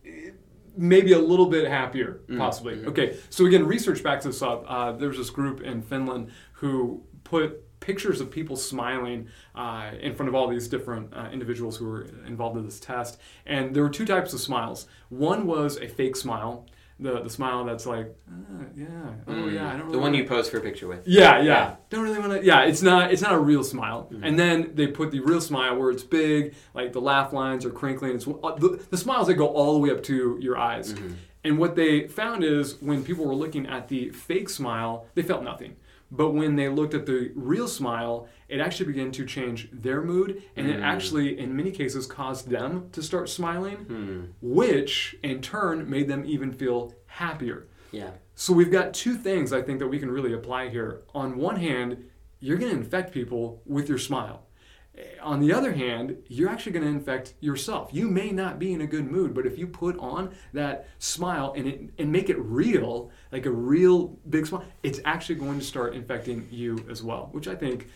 maybe 0.77 1.13
a 1.13 1.19
little 1.19 1.47
bit 1.47 1.69
happier, 1.69 2.21
Mm, 2.29 2.39
possibly. 2.39 2.77
mhm. 2.77 2.87
Okay, 2.89 3.17
so 3.31 3.45
again, 3.47 3.67
research 3.67 4.03
backs 4.03 4.25
this 4.25 4.43
up. 4.43 4.65
Uh, 4.67 4.93
there 4.93 5.09
was 5.09 5.19
this 5.19 5.31
group 5.31 5.61
in 5.63 5.83
Finland 5.83 6.31
who 6.55 7.03
put 7.25 7.63
pictures 7.81 8.21
of 8.21 8.31
people 8.31 8.57
smiling 8.57 9.29
uh, 9.55 9.91
in 10.01 10.15
front 10.15 10.29
of 10.29 10.35
all 10.35 10.49
these 10.49 10.69
different 10.69 11.13
uh, 11.15 11.29
individuals 11.33 11.77
who 11.77 11.87
were 11.87 12.07
involved 12.27 12.57
in 12.57 12.65
this 12.65 12.81
test. 12.81 13.19
And 13.47 13.75
there 13.75 13.83
were 13.83 13.91
two 13.91 14.07
types 14.07 14.33
of 14.33 14.41
smiles. 14.41 14.87
One 15.09 15.47
was 15.47 15.77
a 15.79 15.87
fake 15.89 16.17
smile, 16.17 16.67
the, 16.99 17.21
the 17.21 17.29
smile 17.31 17.65
that's 17.67 17.85
like, 17.85 18.15
ah, 18.31 18.65
yeah, 18.75 18.87
oh 19.29 19.49
yeah, 19.49 19.69
I 19.69 19.77
don't 19.77 19.77
Mm. 19.77 19.79
the 19.79 19.85
really 19.85 19.93
one 19.93 20.01
wanna- 20.01 20.17
you 20.19 20.25
pose 20.25 20.49
for 20.49 20.57
a 20.57 20.61
picture 20.63 20.89
with. 20.89 21.07
yeah, 21.07 21.37
yeah. 21.39 21.43
Yeah. 21.43 21.77
Don't 21.91 22.05
really 22.05 22.19
want 22.19 22.33
to. 22.33 22.45
Yeah, 22.45 22.63
it's 22.65 22.81
not. 22.81 23.13
It's 23.13 23.21
not 23.21 23.33
a 23.35 23.39
real 23.39 23.63
smile. 23.63 24.09
Mhm. 24.11 24.21
And 24.23 24.39
then 24.39 24.71
they 24.75 24.87
put 24.87 25.11
the 25.11 25.21
real 25.21 25.43
smile 25.43 25.77
where 25.77 25.91
it's 25.91 26.03
big, 26.03 26.55
like 26.75 26.95
the 26.95 27.01
laugh 27.03 27.35
lines 27.35 27.67
are 27.67 27.71
crinkling. 27.71 28.13
It's 28.17 28.27
uh, 28.27 28.55
the, 28.57 28.83
the 28.91 28.97
smiles 28.97 29.27
that 29.27 29.35
go 29.35 29.47
all 29.49 29.75
the 29.75 29.79
way 29.81 29.91
up 29.91 30.03
to 30.05 30.39
your 30.41 30.57
eyes. 30.57 30.95
Mhm. 30.95 31.13
And 31.45 31.59
what 31.59 31.77
they 31.77 32.09
found 32.09 32.43
is 32.43 32.81
when 32.81 33.05
people 33.05 33.25
were 33.27 33.35
looking 33.35 33.67
at 33.67 33.89
the 33.89 34.09
fake 34.11 34.49
smile, 34.49 35.07
they 35.15 35.23
felt 35.23 35.45
nothing. 35.45 35.77
But 36.11 36.31
when 36.31 36.55
they 36.57 36.69
looked 36.69 36.95
at 36.95 37.07
the 37.07 37.33
real 37.35 37.67
smile, 37.69 38.29
it 38.49 38.61
actually 38.61 38.87
began 38.87 39.11
to 39.13 39.25
change 39.27 39.69
their 39.73 40.03
mood, 40.03 40.43
and 40.55 40.69
it 40.69 40.79
Mm. 40.79 40.83
actually, 40.83 41.39
in 41.39 41.57
many 41.57 41.73
cases, 41.73 42.07
caused 42.07 42.49
them 42.49 42.89
to 42.93 43.03
start 43.03 43.29
smiling, 43.29 43.77
Hmm. 43.77 44.21
which 44.41 45.17
in 45.23 45.41
turn 45.41 45.91
made 45.91 46.07
them 46.09 46.23
even 46.25 46.53
feel 46.53 46.95
happier. 47.07 47.67
Yeah. 47.91 48.11
So 48.35 48.53
we've 48.53 48.71
got 48.71 48.95
two 48.95 49.15
things 49.15 49.53
I 49.53 49.63
think 49.63 49.79
that 49.81 49.89
we 49.89 49.99
can 49.99 50.11
really 50.11 50.33
apply 50.33 50.69
here. 50.69 51.03
On 51.15 51.37
one 51.39 51.57
hand, 51.57 52.05
you're 52.39 52.59
going 52.59 52.71
to 52.71 52.77
infect 52.79 53.13
people 53.13 53.63
with 53.67 53.89
your 53.89 53.99
smile. 53.99 54.46
Eh, 54.97 55.03
On 55.23 55.41
the 55.41 55.53
other 55.53 55.73
hand, 55.73 56.17
you're 56.29 56.49
actually 56.49 56.73
going 56.73 56.85
to 56.85 56.91
infect 56.91 57.35
yourself. 57.41 57.91
You 57.93 58.09
may 58.09 58.31
not 58.31 58.59
be 58.59 58.73
in 58.73 58.81
a 58.81 58.87
good 58.87 59.11
mood, 59.11 59.35
but 59.35 59.47
if 59.47 59.59
you 59.59 59.67
put 59.67 59.99
on 59.99 60.35
that 60.53 60.89
smile 60.99 61.53
and 61.57 61.67
it 61.67 61.81
and 61.99 62.11
make 62.13 62.31
it 62.31 62.39
real, 62.39 63.11
like 63.33 63.47
a 63.47 63.51
real 63.51 64.19
big 64.31 64.47
smile, 64.47 64.65
it's 64.83 65.01
actually 65.05 65.37
going 65.37 65.59
to 65.59 65.65
start 65.65 65.95
infecting 65.95 66.49
you 66.51 66.85
as 66.91 67.03
well, 67.03 67.29
which 67.33 67.49
I 67.49 67.55
think 67.55 67.89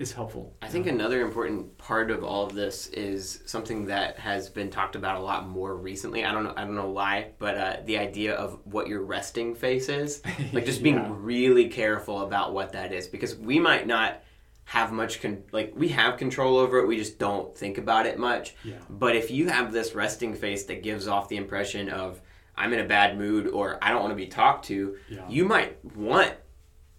is 0.00 0.10
helpful. 0.12 0.52
I 0.60 0.66
think 0.66 0.88
another 0.88 1.20
important 1.22 1.78
part 1.78 2.10
of 2.10 2.24
all 2.24 2.44
of 2.44 2.52
this 2.52 2.88
is 2.88 3.40
something 3.46 3.86
that 3.86 4.18
has 4.18 4.48
been 4.50 4.68
talked 4.68 4.96
about 4.96 5.16
a 5.20 5.20
lot 5.22 5.46
more 5.48 5.76
recently. 5.76 6.24
I 6.24 6.32
don't 6.32 6.42
know. 6.42 6.52
I 6.56 6.64
don't 6.64 6.74
know 6.74 6.90
why, 6.90 7.30
but 7.38 7.56
uh, 7.56 7.76
the 7.84 7.98
idea 7.98 8.34
of 8.34 8.58
what 8.64 8.88
your 8.88 9.02
resting 9.02 9.54
face 9.54 9.88
is, 9.88 10.20
like 10.52 10.64
just 10.66 10.82
being 10.82 10.96
Yeah. 11.04 11.12
really 11.16 11.68
careful 11.68 12.22
about 12.22 12.52
what 12.52 12.72
that 12.72 12.92
is, 12.92 13.06
because 13.06 13.36
we 13.36 13.60
might 13.60 13.86
not 13.86 14.20
have 14.66 14.92
much 14.92 15.20
con- 15.20 15.44
like 15.52 15.72
we 15.76 15.88
have 15.88 16.16
control 16.16 16.56
over 16.58 16.78
it. 16.78 16.86
We 16.88 16.96
just 16.96 17.18
don't 17.18 17.56
think 17.56 17.78
about 17.78 18.06
it 18.06 18.18
much. 18.18 18.54
Yeah. 18.64 18.76
But 18.88 19.14
if 19.16 19.30
you 19.30 19.48
have 19.48 19.72
this 19.72 19.94
resting 19.94 20.34
face 20.34 20.64
that 20.64 20.82
gives 20.82 21.06
off 21.06 21.28
the 21.28 21.36
impression 21.36 21.88
of 21.90 22.20
I'm 22.56 22.72
in 22.72 22.80
a 22.80 22.84
bad 22.84 23.18
mood 23.18 23.48
or 23.48 23.78
I 23.82 23.90
don't 23.90 24.00
want 24.00 24.12
to 24.12 24.16
be 24.16 24.26
talked 24.26 24.66
to, 24.66 24.96
Yeah. 25.08 25.28
you 25.28 25.44
might 25.44 25.84
want 25.96 26.32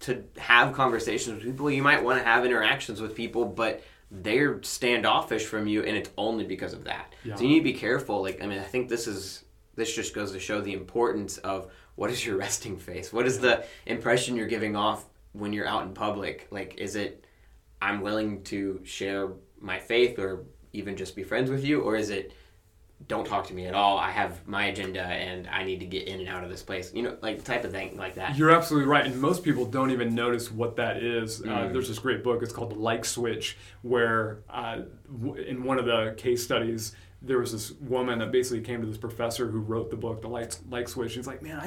to 0.00 0.24
have 0.38 0.74
conversations 0.74 1.36
with 1.42 1.44
people. 1.52 1.70
You 1.70 1.82
might 1.82 2.04
want 2.04 2.18
to 2.18 2.24
have 2.24 2.44
interactions 2.44 3.00
with 3.00 3.14
people, 3.14 3.44
but 3.46 3.82
they're 4.10 4.62
standoffish 4.62 5.44
from 5.46 5.66
you, 5.66 5.82
and 5.82 5.96
it's 5.96 6.10
only 6.16 6.44
because 6.44 6.72
of 6.72 6.84
that. 6.84 7.12
Yeah. 7.24 7.34
So 7.34 7.42
you 7.42 7.48
need 7.48 7.58
to 7.60 7.64
be 7.64 7.72
careful. 7.72 8.22
Like, 8.22 8.42
I 8.42 8.46
mean, 8.46 8.58
I 8.58 8.64
think 8.64 8.88
this 8.88 9.06
is 9.08 9.42
this 9.74 9.94
just 9.94 10.14
goes 10.14 10.32
to 10.32 10.38
show 10.38 10.60
the 10.62 10.72
importance 10.72 11.36
of 11.38 11.70
what 11.96 12.10
is 12.10 12.24
your 12.24 12.36
resting 12.46 12.78
face. 12.78 13.12
What 13.12 13.26
is 13.26 13.40
the 13.40 13.64
impression 13.86 14.36
you're 14.36 14.46
giving 14.46 14.76
off 14.76 15.04
when 15.32 15.52
you're 15.52 15.66
out 15.66 15.82
in 15.82 15.92
public? 15.94 16.46
Like, 16.50 16.74
is 16.78 16.94
it 16.96 17.24
I'm 17.86 18.00
willing 18.00 18.42
to 18.44 18.80
share 18.84 19.28
my 19.60 19.78
faith 19.78 20.18
or 20.18 20.44
even 20.72 20.96
just 20.96 21.14
be 21.16 21.22
friends 21.22 21.50
with 21.50 21.64
you, 21.64 21.80
or 21.82 21.96
is 21.96 22.10
it 22.10 22.32
don't 23.08 23.26
talk 23.26 23.46
to 23.46 23.52
me 23.54 23.66
at 23.66 23.74
all. 23.74 23.98
I 23.98 24.10
have 24.10 24.46
my 24.48 24.64
agenda 24.66 25.02
and 25.02 25.46
I 25.48 25.64
need 25.64 25.80
to 25.80 25.86
get 25.86 26.08
in 26.08 26.18
and 26.18 26.28
out 26.30 26.42
of 26.44 26.48
this 26.50 26.62
place. 26.62 26.92
You 26.94 27.02
know, 27.02 27.16
like 27.20 27.44
type 27.44 27.62
of 27.64 27.70
thing 27.70 27.96
like 27.98 28.14
that. 28.14 28.36
You're 28.38 28.50
absolutely 28.50 28.88
right, 28.88 29.04
and 29.04 29.20
most 29.20 29.44
people 29.44 29.66
don't 29.66 29.90
even 29.90 30.14
notice 30.14 30.50
what 30.50 30.76
that 30.76 30.96
is. 31.02 31.42
Uh, 31.42 31.44
Mm. 31.44 31.72
there's 31.74 31.88
this 31.88 31.98
great 31.98 32.24
book. 32.24 32.42
It's 32.42 32.52
called 32.54 32.70
The 32.70 32.78
Like 32.78 33.04
Switch, 33.04 33.56
where 33.82 34.38
uh, 34.48 34.80
w- 35.24 35.34
in 35.42 35.62
one 35.62 35.78
of 35.78 35.84
the 35.84 36.14
case 36.16 36.42
studies, 36.42 36.94
there 37.20 37.38
was 37.38 37.52
this 37.52 37.72
woman 37.80 38.18
that 38.20 38.32
basically 38.32 38.62
came 38.62 38.80
to 38.80 38.86
this 38.86 38.98
professor 38.98 39.46
who 39.46 39.60
wrote 39.60 39.90
the 39.90 39.96
book, 39.96 40.22
The 40.22 40.28
Like, 40.28 40.52
like 40.70 40.88
Switch. 40.88 41.12
She's 41.12 41.26
like, 41.26 41.42
man, 41.42 41.58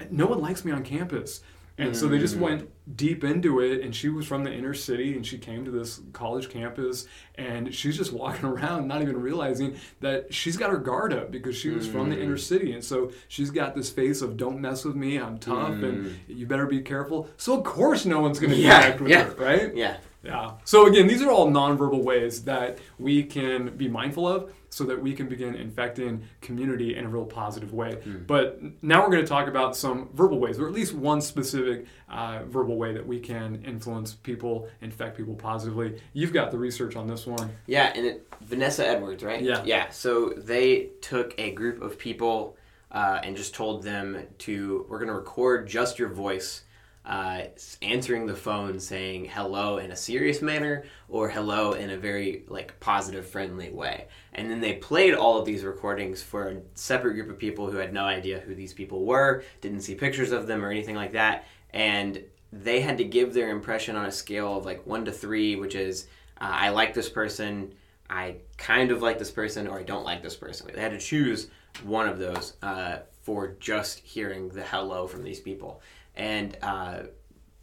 I, 0.00 0.06
no 0.10 0.26
one 0.26 0.40
likes 0.40 0.64
me 0.64 0.70
on 0.72 0.84
campus. 0.84 1.40
And 1.78 1.96
so 1.96 2.08
they 2.08 2.18
just 2.18 2.36
Mm. 2.36 2.40
went 2.40 2.68
deep 2.96 3.22
into 3.22 3.60
it, 3.60 3.82
and 3.82 3.94
she 3.94 4.08
was 4.08 4.26
from 4.26 4.42
the 4.44 4.52
inner 4.52 4.74
city, 4.74 5.14
and 5.14 5.24
she 5.24 5.38
came 5.38 5.64
to 5.64 5.70
this 5.70 6.00
college 6.12 6.48
campus, 6.48 7.06
and 7.36 7.72
she's 7.72 7.96
just 7.96 8.12
walking 8.12 8.44
around, 8.48 8.88
not 8.88 9.00
even 9.02 9.20
realizing 9.20 9.76
that 10.00 10.34
she's 10.34 10.56
got 10.56 10.70
her 10.70 10.78
guard 10.78 11.12
up 11.12 11.30
because 11.30 11.54
she 11.56 11.70
was 11.70 11.86
from 11.86 12.10
the 12.10 12.16
Mm. 12.16 12.22
inner 12.22 12.36
city, 12.36 12.72
and 12.72 12.82
so 12.82 13.12
she's 13.28 13.50
got 13.50 13.76
this 13.76 13.90
face 13.90 14.22
of 14.22 14.36
"Don't 14.36 14.60
mess 14.60 14.84
with 14.84 14.96
me, 14.96 15.18
I'm 15.18 15.38
tough, 15.38 15.80
and 15.82 16.16
you 16.26 16.46
better 16.46 16.66
be 16.66 16.80
careful." 16.80 17.28
So 17.36 17.56
of 17.58 17.64
course, 17.64 18.04
no 18.04 18.20
one's 18.20 18.40
going 18.40 18.52
to 18.52 18.58
Mm. 18.58 18.62
Yeah, 18.64 18.80
connect 18.80 19.00
with 19.00 19.10
yeah. 19.10 19.24
her, 19.24 19.34
right? 19.36 19.76
Yeah. 19.76 19.96
Yeah. 20.24 20.52
So 20.64 20.86
again, 20.86 21.06
these 21.06 21.22
are 21.22 21.30
all 21.30 21.48
nonverbal 21.48 22.02
ways 22.02 22.42
that 22.42 22.78
we 22.98 23.22
can 23.22 23.76
be 23.76 23.86
mindful 23.86 24.26
of 24.26 24.50
so 24.70 24.84
that 24.84 25.00
we 25.00 25.14
can 25.14 25.28
begin 25.28 25.54
infecting 25.54 26.22
community 26.40 26.96
in 26.96 27.04
a 27.04 27.08
real 27.08 27.24
positive 27.24 27.72
way. 27.72 27.98
But 28.26 28.60
now 28.82 29.02
we're 29.02 29.10
going 29.10 29.24
to 29.24 29.28
talk 29.28 29.48
about 29.48 29.76
some 29.76 30.08
verbal 30.12 30.38
ways, 30.38 30.58
or 30.58 30.66
at 30.66 30.72
least 30.72 30.94
one 30.94 31.20
specific 31.20 31.86
uh, 32.08 32.42
verbal 32.46 32.76
way 32.76 32.92
that 32.92 33.06
we 33.06 33.18
can 33.18 33.62
influence 33.64 34.14
people, 34.14 34.68
infect 34.80 35.16
people 35.16 35.34
positively. 35.34 36.00
You've 36.12 36.32
got 36.32 36.50
the 36.50 36.58
research 36.58 36.96
on 36.96 37.06
this 37.06 37.26
one. 37.26 37.50
Yeah, 37.66 37.92
and 37.94 38.06
it, 38.06 38.26
Vanessa 38.42 38.86
Edwards, 38.86 39.22
right? 39.22 39.42
Yeah. 39.42 39.62
Yeah. 39.64 39.88
So 39.90 40.30
they 40.36 40.90
took 41.00 41.34
a 41.38 41.52
group 41.52 41.80
of 41.80 41.98
people 41.98 42.56
uh, 42.90 43.20
and 43.22 43.36
just 43.36 43.54
told 43.54 43.82
them 43.82 44.26
to, 44.38 44.86
we're 44.88 44.98
going 44.98 45.08
to 45.08 45.14
record 45.14 45.66
just 45.66 45.98
your 45.98 46.08
voice 46.08 46.62
uh, 47.08 47.44
answering 47.80 48.26
the 48.26 48.36
phone 48.36 48.78
saying 48.78 49.24
hello 49.24 49.78
in 49.78 49.90
a 49.90 49.96
serious 49.96 50.42
manner 50.42 50.84
or 51.08 51.30
hello 51.30 51.72
in 51.72 51.88
a 51.88 51.96
very 51.96 52.44
like 52.48 52.78
positive, 52.80 53.26
friendly 53.26 53.70
way. 53.70 54.06
And 54.34 54.50
then 54.50 54.60
they 54.60 54.74
played 54.74 55.14
all 55.14 55.38
of 55.38 55.46
these 55.46 55.64
recordings 55.64 56.22
for 56.22 56.48
a 56.48 56.60
separate 56.74 57.14
group 57.14 57.30
of 57.30 57.38
people 57.38 57.70
who 57.70 57.78
had 57.78 57.94
no 57.94 58.04
idea 58.04 58.40
who 58.40 58.54
these 58.54 58.74
people 58.74 59.06
were, 59.06 59.42
didn't 59.62 59.80
see 59.80 59.94
pictures 59.94 60.32
of 60.32 60.46
them 60.46 60.62
or 60.62 60.70
anything 60.70 60.94
like 60.94 61.12
that. 61.12 61.46
And 61.70 62.22
they 62.52 62.80
had 62.82 62.98
to 62.98 63.04
give 63.04 63.32
their 63.32 63.48
impression 63.48 63.96
on 63.96 64.04
a 64.04 64.12
scale 64.12 64.58
of 64.58 64.66
like 64.66 64.86
one 64.86 65.06
to 65.06 65.12
three, 65.12 65.56
which 65.56 65.74
is 65.74 66.08
uh, 66.38 66.50
I 66.50 66.68
like 66.68 66.92
this 66.92 67.08
person, 67.08 67.72
I 68.10 68.36
kind 68.58 68.90
of 68.90 69.00
like 69.00 69.18
this 69.18 69.30
person, 69.30 69.66
or 69.66 69.78
I 69.78 69.82
don't 69.82 70.04
like 70.04 70.22
this 70.22 70.36
person. 70.36 70.70
They 70.74 70.80
had 70.80 70.92
to 70.92 70.98
choose 70.98 71.48
one 71.84 72.06
of 72.06 72.18
those 72.18 72.54
uh, 72.62 72.98
for 73.22 73.56
just 73.60 74.00
hearing 74.00 74.48
the 74.50 74.62
hello 74.62 75.06
from 75.06 75.22
these 75.22 75.40
people. 75.40 75.80
And 76.18 76.56
uh, 76.62 77.02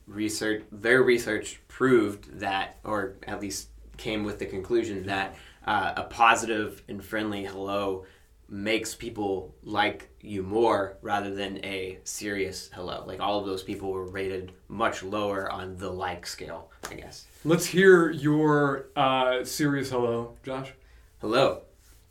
research, 0.07 0.63
their 0.71 1.03
research 1.03 1.59
proved 1.67 2.39
that, 2.39 2.79
or 2.83 3.17
at 3.27 3.41
least 3.41 3.69
came 3.97 4.23
with 4.23 4.39
the 4.39 4.45
conclusion 4.45 5.05
that 5.05 5.35
uh, 5.65 5.93
a 5.97 6.03
positive 6.03 6.81
and 6.87 7.03
friendly 7.03 7.45
hello 7.45 8.05
makes 8.47 8.93
people 8.93 9.55
like 9.63 10.09
you 10.21 10.43
more 10.43 10.97
rather 11.01 11.33
than 11.33 11.63
a 11.65 11.97
serious 12.03 12.69
hello. 12.73 13.03
Like 13.07 13.19
all 13.19 13.39
of 13.39 13.45
those 13.45 13.63
people 13.63 13.91
were 13.91 14.05
rated 14.05 14.51
much 14.67 15.03
lower 15.03 15.51
on 15.51 15.77
the 15.77 15.89
like 15.89 16.27
scale, 16.27 16.71
I 16.89 16.95
guess. 16.95 17.25
Let's 17.43 17.65
hear 17.65 18.11
your 18.11 18.87
uh, 18.95 19.43
serious 19.43 19.89
hello, 19.89 20.35
Josh. 20.43 20.71
Hello. 21.19 21.63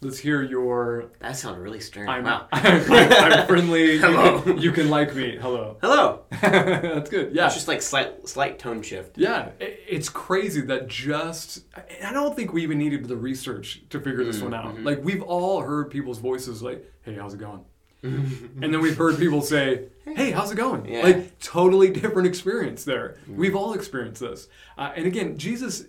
Let's 0.05 0.19
hear 0.19 0.43
your 0.43 1.11
That 1.21 1.37
sounded 1.37 1.61
really 1.61 1.81
stern. 1.81 2.09
I'm, 2.09 2.25
wow. 2.25 2.47
I'm, 2.53 2.93
I'm 2.93 3.47
friendly. 3.49 3.95
You 3.95 4.01
Hello. 4.01 4.41
can, 4.43 4.59
you 4.59 4.71
can 4.71 4.91
like 4.91 5.15
me. 5.15 5.37
Hello. 5.41 5.79
Hello. 5.81 6.21
That's 6.43 7.09
good. 7.09 7.35
Yeah. 7.35 7.47
It's 7.47 7.55
just 7.55 7.69
like 7.69 7.81
slight 7.81 8.29
slight 8.29 8.59
tone 8.59 8.83
shift. 8.83 9.17
Yeah, 9.17 9.51
i- 9.61 9.65
it's 9.89 10.09
crazy 10.11 10.61
that 10.63 10.89
just 10.89 11.65
I 12.05 12.13
don't 12.13 12.37
think 12.37 12.53
we 12.53 12.63
even 12.63 12.79
needed 12.79 13.07
the 13.09 13.17
research 13.17 13.83
to 13.91 13.99
figure 13.99 14.25
this 14.25 14.41
one 14.43 14.53
out. 14.53 14.75
Mm-hmm. 14.75 14.85
Like 14.85 15.03
we've 15.03 15.23
all 15.23 15.63
heard 15.63 15.91
people's 15.91 16.19
voices 16.19 16.63
like, 16.63 16.85
"Hey, 17.03 17.15
how's 17.15 17.35
it 17.35 17.41
going?" 17.41 17.65
and 18.03 18.61
then 18.61 18.83
we've 18.83 18.99
heard 18.99 19.17
people 19.19 19.41
say, 19.41 19.87
"Hey, 20.05 20.31
how's 20.31 20.53
it 20.53 20.57
going?" 20.57 20.85
Yeah. 20.87 21.03
Like 21.05 21.39
totally 21.39 21.89
different 21.91 22.29
experience 22.29 22.85
there. 22.85 23.17
We've 23.27 23.57
all 23.57 23.73
experienced 23.73 24.21
this. 24.21 24.49
Uh, 24.77 24.93
and 24.95 25.07
again, 25.07 25.39
Jesus 25.39 25.85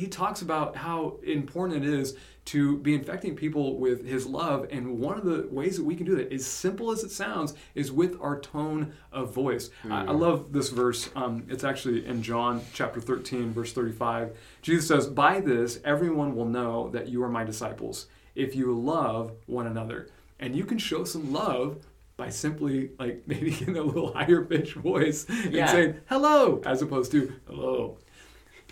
he 0.00 0.06
talks 0.06 0.42
about 0.42 0.76
how 0.76 1.16
important 1.24 1.84
it 1.84 1.88
is 2.00 2.16
to 2.46 2.78
be 2.78 2.94
infecting 2.94 3.34
people 3.34 3.76
with 3.78 4.06
his 4.06 4.24
love 4.26 4.66
and 4.70 5.00
one 5.00 5.18
of 5.18 5.24
the 5.24 5.48
ways 5.50 5.76
that 5.78 5.84
we 5.84 5.96
can 5.96 6.06
do 6.06 6.14
that 6.16 6.32
as 6.32 6.46
simple 6.46 6.92
as 6.92 7.02
it 7.02 7.10
sounds 7.10 7.54
is 7.74 7.90
with 7.90 8.16
our 8.20 8.38
tone 8.40 8.92
of 9.10 9.34
voice. 9.34 9.70
I, 9.90 10.04
I 10.04 10.10
love 10.12 10.52
this 10.52 10.68
verse 10.70 11.10
um, 11.16 11.44
it's 11.48 11.64
actually 11.64 12.06
in 12.06 12.22
john 12.22 12.62
chapter 12.72 13.00
13 13.00 13.52
verse 13.52 13.72
35 13.72 14.36
jesus 14.62 14.86
says 14.88 15.06
by 15.08 15.40
this 15.40 15.80
everyone 15.84 16.36
will 16.36 16.44
know 16.58 16.88
that 16.90 17.08
you 17.08 17.22
are 17.24 17.28
my 17.28 17.42
disciples 17.44 18.06
if 18.34 18.54
you 18.54 18.72
love 18.78 19.32
one 19.46 19.66
another. 19.66 20.08
And 20.38 20.54
you 20.54 20.64
can 20.66 20.76
show 20.78 21.04
some 21.04 21.32
love 21.32 21.78
by 22.18 22.28
simply 22.28 22.90
like 22.98 23.22
maybe 23.26 23.56
in 23.66 23.76
a 23.76 23.82
little 23.82 24.12
higher 24.12 24.42
pitch 24.44 24.74
voice 24.74 25.26
Yeah. 25.50 25.62
and 25.62 25.70
saying 25.70 26.00
hello 26.10 26.60
as 26.66 26.82
opposed 26.82 27.10
to 27.12 27.32
hello 27.46 27.98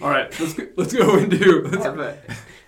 all 0.02 0.10
right 0.10 0.38
let's 0.40 0.54
go, 0.54 0.66
let's 0.76 0.92
go 0.92 1.16
into 1.18 1.62
let's, 1.68 1.86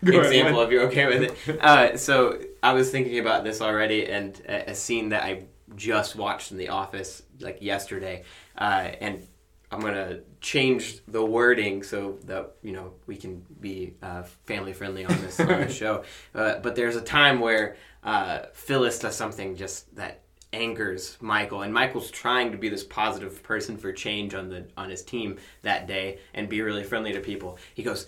Go 0.05 0.21
example 0.21 0.59
Mike. 0.59 0.67
if 0.67 0.73
you're 0.73 0.83
okay 0.85 1.07
with 1.07 1.23
it. 1.49 1.61
Uh, 1.61 1.97
so 1.97 2.39
I 2.63 2.73
was 2.73 2.91
thinking 2.91 3.19
about 3.19 3.45
this 3.45 3.61
already, 3.61 4.07
and 4.07 4.41
a, 4.49 4.71
a 4.71 4.75
scene 4.75 5.11
that 5.11 5.25
I 5.25 5.45
just 5.75 6.17
watched 6.17 6.53
in 6.53 6.59
The 6.59 6.69
Office 6.69 7.23
like 7.41 7.59
yesterday, 7.61 8.25
uh, 8.59 8.91
and 9.01 9.27
I'm 9.71 9.81
gonna 9.81 10.21
change 10.41 11.01
the 11.09 11.25
wording 11.25 11.83
so 11.83 12.19
that 12.25 12.53
you 12.63 12.73
know 12.73 12.93
we 13.07 13.17
can 13.17 13.45
be 13.61 13.95
uh, 14.03 14.23
family 14.45 14.73
friendly 14.73 15.05
on 15.05 15.21
this 15.23 15.41
on 15.41 15.49
this 15.49 15.75
show. 15.83 16.05
Uh, 16.35 16.59
but 16.61 16.77
there's 16.77 16.97
a 16.97 17.03
time 17.03 17.41
where 17.41 17.77
uh, 18.05 18.43
Phyllis 18.53 18.99
does 18.99 19.17
something 19.17 19.57
just 19.57 19.95
that 19.97 20.23
angers 20.57 21.17
Michael, 21.21 21.63
and 21.63 21.73
Michael's 21.73 22.11
trying 22.11 22.51
to 22.53 22.59
be 22.59 22.69
this 22.69 22.85
positive 22.85 23.43
person 23.43 23.77
for 23.77 23.93
change 23.93 24.35
on 24.35 24.49
the 24.49 24.67
on 24.77 24.91
his 24.91 25.03
team 25.03 25.37
that 25.63 25.87
day 25.87 26.19
and 26.35 26.49
be 26.49 26.63
really 26.63 26.83
friendly 26.83 27.13
to 27.13 27.21
people. 27.21 27.59
He 27.75 27.83
goes, 27.83 28.07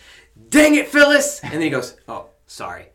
"Dang 0.48 0.74
it, 0.74 0.88
Phyllis!" 0.88 1.40
and 1.42 1.52
then 1.52 1.62
he 1.62 1.70
goes, 1.70 1.96
"Oh, 2.08 2.26
sorry." 2.46 2.87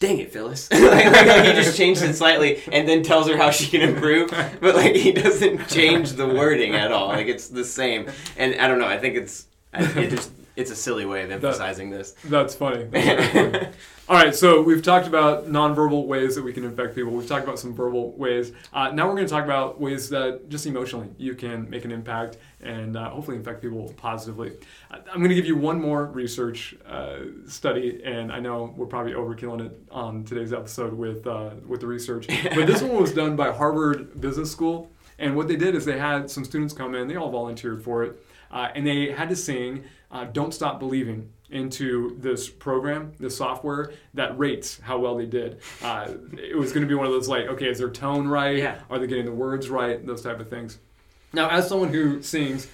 Dang 0.00 0.18
it, 0.18 0.32
Phyllis! 0.32 0.68
like, 0.72 1.04
like, 1.12 1.44
he 1.44 1.52
just 1.52 1.76
changed 1.76 2.02
it 2.02 2.14
slightly, 2.14 2.60
and 2.72 2.88
then 2.88 3.04
tells 3.04 3.28
her 3.28 3.36
how 3.36 3.52
she 3.52 3.68
can 3.68 3.88
improve. 3.88 4.30
But 4.60 4.74
like 4.74 4.96
he 4.96 5.12
doesn't 5.12 5.68
change 5.68 6.12
the 6.12 6.26
wording 6.26 6.74
at 6.74 6.90
all. 6.90 7.08
Like 7.08 7.28
it's 7.28 7.48
the 7.48 7.64
same. 7.64 8.10
And 8.36 8.60
I 8.60 8.66
don't 8.66 8.80
know. 8.80 8.88
I 8.88 8.98
think 8.98 9.14
it's 9.14 9.46
it 9.74 10.10
just 10.10 10.32
it's 10.56 10.70
a 10.70 10.76
silly 10.76 11.04
way 11.06 11.22
of 11.24 11.30
emphasizing 11.30 11.90
this. 11.90 12.14
That's 12.24 12.54
funny. 12.54 12.84
That's 12.84 13.32
funny. 13.32 13.68
All 14.08 14.16
right, 14.16 14.34
so 14.34 14.60
we've 14.60 14.82
talked 14.82 15.06
about 15.06 15.46
nonverbal 15.46 16.06
ways 16.06 16.34
that 16.34 16.42
we 16.42 16.52
can 16.52 16.64
infect 16.64 16.94
people. 16.94 17.12
We've 17.12 17.26
talked 17.26 17.44
about 17.44 17.58
some 17.58 17.72
verbal 17.72 18.12
ways. 18.12 18.52
Uh, 18.72 18.90
now 18.90 19.06
we're 19.06 19.14
going 19.14 19.26
to 19.26 19.32
talk 19.32 19.44
about 19.44 19.80
ways 19.80 20.10
that 20.10 20.48
just 20.50 20.66
emotionally 20.66 21.08
you 21.16 21.34
can 21.34 21.70
make 21.70 21.84
an 21.84 21.92
impact 21.92 22.36
and 22.60 22.96
uh, 22.96 23.10
hopefully 23.10 23.36
infect 23.36 23.62
people 23.62 23.94
positively. 23.96 24.52
I'm 24.90 25.18
going 25.18 25.30
to 25.30 25.34
give 25.34 25.46
you 25.46 25.56
one 25.56 25.80
more 25.80 26.06
research 26.06 26.74
uh, 26.86 27.20
study, 27.46 28.02
and 28.04 28.32
I 28.32 28.40
know 28.40 28.74
we're 28.76 28.86
probably 28.86 29.12
overkilling 29.12 29.66
it 29.66 29.80
on 29.90 30.24
today's 30.24 30.52
episode 30.52 30.92
with 30.92 31.26
uh, 31.26 31.50
with 31.66 31.80
the 31.80 31.86
research, 31.86 32.26
but 32.54 32.66
this 32.66 32.82
one 32.82 33.00
was 33.00 33.14
done 33.14 33.36
by 33.36 33.52
Harvard 33.52 34.20
Business 34.20 34.50
School. 34.50 34.90
And 35.18 35.36
what 35.36 35.46
they 35.46 35.56
did 35.56 35.74
is 35.74 35.84
they 35.84 35.98
had 35.98 36.30
some 36.30 36.44
students 36.44 36.74
come 36.74 36.94
in, 36.94 37.06
they 37.06 37.16
all 37.16 37.30
volunteered 37.30 37.82
for 37.82 38.02
it, 38.02 38.22
uh, 38.50 38.68
and 38.74 38.86
they 38.86 39.12
had 39.12 39.28
to 39.28 39.36
sing 39.36 39.84
uh, 40.12 40.24
Don't 40.24 40.52
Stop 40.54 40.78
Believing. 40.78 41.32
into 41.50 42.16
this 42.18 42.48
program, 42.48 43.12
this 43.20 43.36
software 43.36 43.92
that 44.14 44.38
rates 44.38 44.80
how 44.80 44.98
well 44.98 45.16
they 45.16 45.26
did. 45.26 45.60
Uh, 45.82 46.08
it 46.38 46.56
was 46.56 46.72
going 46.72 46.80
to 46.80 46.88
be 46.88 46.94
one 46.94 47.04
of 47.06 47.12
those 47.12 47.28
like, 47.28 47.46
okay, 47.46 47.68
is 47.68 47.76
their 47.78 47.90
tone 47.90 48.26
right? 48.26 48.56
Yeah. 48.56 48.78
Are 48.88 48.98
they 48.98 49.06
getting 49.06 49.26
the 49.26 49.32
words 49.32 49.68
right? 49.68 50.04
Those 50.06 50.22
type 50.22 50.40
of 50.40 50.48
things. 50.48 50.78
Now, 51.34 51.50
as 51.50 51.68
someone 51.68 51.90
who 51.90 52.22
sings, 52.22 52.68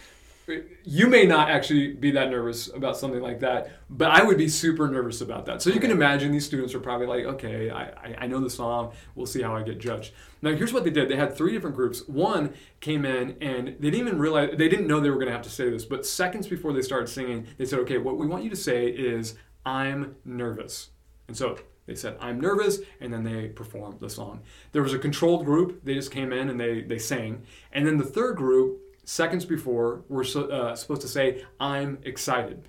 you 0.85 1.07
may 1.07 1.25
not 1.27 1.51
actually 1.51 1.93
be 1.93 2.11
that 2.13 2.31
nervous 2.31 2.69
about 2.75 2.97
something 2.97 3.21
like 3.21 3.41
that, 3.41 3.71
but 3.91 4.11
I 4.11 4.23
would 4.23 4.39
be 4.39 4.49
super 4.49 4.89
nervous 4.89 5.21
about 5.21 5.47
that. 5.47 5.63
So 5.63 5.71
you 5.71 5.81
can 5.81 5.91
imagine 5.91 6.33
these 6.33 6.47
students 6.47 6.75
are 6.75 6.81
probably 6.81 7.07
like, 7.07 7.25
okay, 7.25 7.71
I, 7.71 7.83
I- 7.85 8.17
I 8.21 8.27
know 8.27 8.41
the 8.41 8.51
song, 8.51 8.93
we'll 9.15 9.27
see 9.27 9.43
how 9.43 9.55
I 9.55 9.63
get 9.63 9.79
judged. 9.79 10.13
Now, 10.43 10.55
here's 10.55 10.73
what 10.73 10.85
they 10.85 10.91
did 10.91 11.09
they 11.09 11.17
had 11.17 11.37
three 11.37 11.53
different 11.53 11.77
groups. 11.77 12.07
One 12.09 12.55
came 12.81 13.05
in 13.05 13.37
and 13.41 13.69
they 13.69 13.91
didn't 13.91 14.07
even 14.07 14.19
realize, 14.19 14.51
they 14.57 14.69
didn't 14.69 14.87
know 14.87 15.01
they 15.01 15.11
were 15.11 15.17
going 15.17 15.27
to 15.29 15.33
have 15.33 15.43
to 15.43 15.51
say 15.51 15.69
this, 15.71 15.85
but 15.85 16.07
seconds 16.07 16.47
before 16.47 16.73
they 16.73 16.83
started 16.83 17.09
singing, 17.09 17.47
they 17.59 17.65
said, 17.67 17.79
okay, 17.81 17.99
what 17.99 18.17
we 18.19 18.27
want 18.27 18.45
you 18.45 18.51
to 18.51 18.57
say 18.57 18.87
is, 18.87 19.35
I'm 19.67 20.17
nervous. 20.25 20.91
And 21.27 21.37
so 21.37 21.59
they 21.87 21.95
said, 21.95 22.17
I'm 22.21 22.41
nervous, 22.41 22.79
and 23.01 23.13
then 23.13 23.25
they 23.25 23.49
performed 23.49 24.01
the 24.01 24.11
song. 24.11 24.41
There 24.73 24.83
was 24.83 24.95
a 24.95 24.99
controlled 24.99 25.45
group, 25.45 25.85
they 25.85 25.95
just 25.95 26.11
came 26.11 26.33
in 26.33 26.49
and 26.51 26.59
they, 26.61 26.83
they 26.83 26.99
sang. 26.99 27.43
And 27.73 27.87
then 27.87 27.97
the 27.99 28.05
third 28.05 28.37
group, 28.37 28.81
seconds 29.09 29.47
before, 29.47 30.03
were 30.11 30.23
so, 30.23 30.51
uh, 30.51 30.77
supposed 30.77 31.01
to 31.01 31.09
say, 31.09 31.43
I'm 31.59 31.99
excited. 32.05 32.69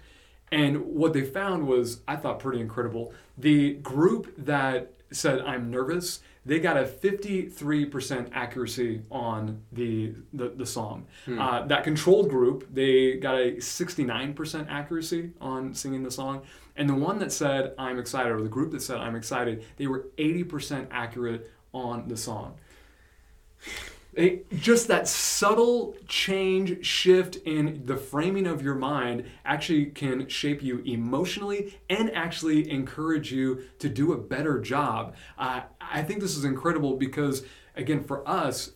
And 0.53 0.85
what 0.85 1.11
they 1.11 1.23
found 1.23 1.67
was, 1.67 1.99
I 2.07 2.15
thought, 2.15 2.39
pretty 2.39 2.61
incredible. 2.61 3.13
The 3.37 3.73
group 3.73 4.33
that 4.37 4.93
said, 5.11 5.41
I'm 5.41 5.69
nervous, 5.69 6.21
they 6.45 6.59
got 6.59 6.77
a 6.77 6.83
53% 6.83 8.29
accuracy 8.31 9.01
on 9.11 9.61
the, 9.73 10.13
the, 10.31 10.47
the 10.49 10.65
song. 10.65 11.07
Uh, 11.41 11.67
that 11.67 11.83
controlled 11.83 12.29
group, 12.29 12.73
they 12.73 13.17
got 13.17 13.35
a 13.35 13.51
69% 13.55 14.67
accuracy 14.69 15.31
on 15.41 15.73
singing 15.73 16.03
the 16.03 16.11
song. 16.11 16.43
And 16.77 16.89
the 16.89 16.95
one 16.95 17.19
that 17.19 17.33
said, 17.33 17.73
I'm 17.77 17.99
excited, 17.99 18.31
or 18.31 18.41
the 18.41 18.47
group 18.47 18.71
that 18.71 18.81
said, 18.81 18.97
I'm 18.97 19.15
excited, 19.15 19.65
they 19.75 19.87
were 19.87 20.07
80% 20.17 20.87
accurate 20.89 21.51
on 21.73 22.07
the 22.07 22.15
song. 22.15 22.55
It- 24.13 24.49
just 24.59 24.87
that 24.87 25.07
subtle 25.07 25.95
change, 26.07 26.85
shift 26.85 27.35
in 27.37 27.83
the 27.85 27.95
framing 27.95 28.47
of 28.47 28.61
your 28.61 28.75
mind 28.75 29.25
actually 29.45 29.85
can 29.85 30.27
shape 30.27 30.63
you 30.63 30.79
emotionally 30.79 31.77
and 31.89 32.11
actually 32.13 32.69
encourage 32.69 33.31
you 33.31 33.63
to 33.77 33.87
do 33.87 34.11
a 34.11 34.17
better 34.17 34.59
job. 34.59 35.15
Uh, 35.37 35.61
I 35.79 36.01
think 36.01 36.21
this 36.21 36.35
is 36.35 36.43
incredible 36.43 36.97
because, 36.97 37.43
again, 37.75 38.03
for 38.03 38.27
us, 38.27 38.71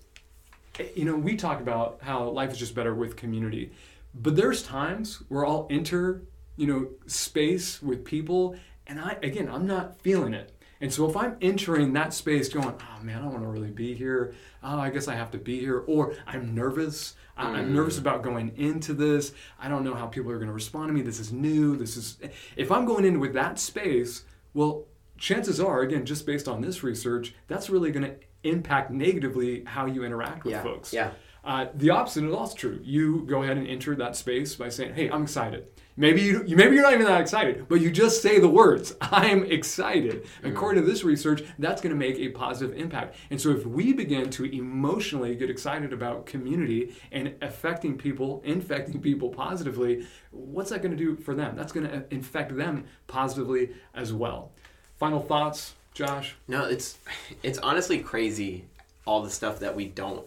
you 0.96 1.06
know, 1.06 1.16
we 1.16 1.36
talk 1.36 1.60
about 1.62 2.00
how 2.02 2.30
life 2.30 2.52
is 2.52 2.58
just 2.58 2.76
better 2.76 2.94
with 2.96 3.16
community, 3.16 3.72
but 4.14 4.36
there's 4.36 4.64
times 4.64 5.24
where 5.30 5.46
I'll 5.46 5.68
enter, 5.70 6.24
you 6.56 6.68
know, 6.68 6.88
space 7.08 7.82
with 7.82 8.06
people, 8.06 8.56
and 8.88 9.00
I, 9.00 9.18
again, 9.24 9.50
I'm 9.50 9.68
not 9.68 10.00
feeling 10.02 10.34
it. 10.34 10.53
And 10.84 10.94
so 10.94 11.10
if 11.10 11.16
I'm 11.16 11.38
entering 11.42 11.94
that 11.94 12.14
space 12.14 12.50
going, 12.50 12.76
oh 12.78 13.04
man, 13.04 13.20
I 13.20 13.22
don't 13.22 13.32
want 13.32 13.46
to 13.46 13.48
really 13.48 13.72
be 13.72 13.94
here. 13.94 14.36
Oh, 14.62 14.78
I 14.78 14.90
guess 14.90 15.08
I 15.08 15.16
have 15.16 15.32
to 15.32 15.38
be 15.38 15.58
here. 15.58 15.80
Or 15.88 16.14
I'm 16.28 16.54
nervous. 16.54 17.16
I- 17.38 17.52
I'm 17.52 17.74
nervous 17.74 17.96
mm. 17.96 18.02
about 18.02 18.22
going 18.22 18.52
into 18.58 18.94
this. 18.94 19.32
I 19.58 19.70
don't 19.70 19.86
know 19.86 19.94
how 19.94 20.08
people 20.08 20.30
are 20.30 20.36
going 20.38 20.50
to 20.50 20.54
respond 20.54 20.90
to 20.90 20.94
me. 20.94 21.02
This 21.02 21.22
is 21.22 21.32
new. 21.32 21.78
This 21.78 21.96
is. 21.96 22.18
If 22.58 22.70
I'm 22.70 22.84
going 22.84 23.06
in 23.06 23.22
with 23.22 23.32
that 23.32 23.60
space, 23.60 24.26
well, 24.54 24.84
chances 25.18 25.62
are, 25.62 25.84
again, 25.84 26.06
just 26.06 26.26
based 26.26 26.50
on 26.50 26.60
this 26.60 26.84
research, 26.84 27.34
that's 27.48 27.70
really 27.70 27.90
going 27.90 28.04
to 28.06 28.16
impact 28.44 28.92
negatively 28.92 29.64
how 29.64 29.86
you 29.86 30.04
interact 30.04 30.44
with 30.44 30.52
Yeah, 30.52 30.64
folks. 30.64 30.92
yeah. 30.92 31.12
Uh, 31.44 31.68
the 31.76 31.90
opposite 31.90 32.24
is 32.24 32.34
also 32.34 32.56
true. 32.56 32.80
You 32.84 33.24
go 33.28 33.44
ahead 33.44 33.58
and 33.58 33.68
enter 33.68 33.96
that 33.96 34.16
space 34.16 34.56
by 34.56 34.70
saying, 34.70 34.94
"Hey, 34.96 35.10
I'm 35.10 35.24
excited." 35.24 35.68
Maybe 35.96 36.22
you, 36.22 36.44
you- 36.48 36.56
maybe 36.56 36.74
you're 36.74 36.82
not 36.84 36.94
even 36.94 37.06
that 37.06 37.22
excited, 37.22 37.68
but 37.68 37.80
you 37.80 37.92
just 37.92 38.22
say 38.22 38.40
the 38.40 38.48
words, 38.50 38.96
"I'm 39.02 39.44
excited." 39.44 40.26
According 40.44 40.82
to 40.84 40.90
this 40.90 41.04
research, 41.04 41.44
that's 41.60 41.82
going 41.82 41.92
to 41.94 42.00
make 42.00 42.16
a 42.18 42.30
positive 42.30 42.76
impact. 42.78 43.16
And 43.30 43.40
so, 43.40 43.50
if 43.52 43.66
we 43.66 43.92
begin 43.94 44.30
to 44.32 44.46
emotionally 44.46 45.36
get 45.36 45.50
excited 45.50 45.92
about 45.92 46.26
community 46.26 46.96
and 47.12 47.36
affecting 47.42 47.98
people, 47.98 48.42
infecting 48.46 49.02
people 49.02 49.30
positively, 49.30 50.08
what's 50.32 50.70
that 50.70 50.82
going 50.82 50.98
to 50.98 50.98
do 50.98 51.16
for 51.18 51.36
them? 51.36 51.56
That's 51.58 51.74
going 51.74 51.88
to 51.88 52.06
infect 52.10 52.56
them 52.56 52.86
positively 53.08 53.72
as 53.94 54.14
well. 54.14 54.52
Final 54.98 55.20
thoughts, 55.22 55.74
Josh? 55.94 56.36
No, 56.48 56.64
it's 56.66 56.98
it's 57.44 57.58
honestly 57.60 58.00
crazy 58.00 58.66
all 59.06 59.22
the 59.22 59.30
stuff 59.30 59.60
that 59.60 59.76
we 59.76 59.86
don't 59.86 60.26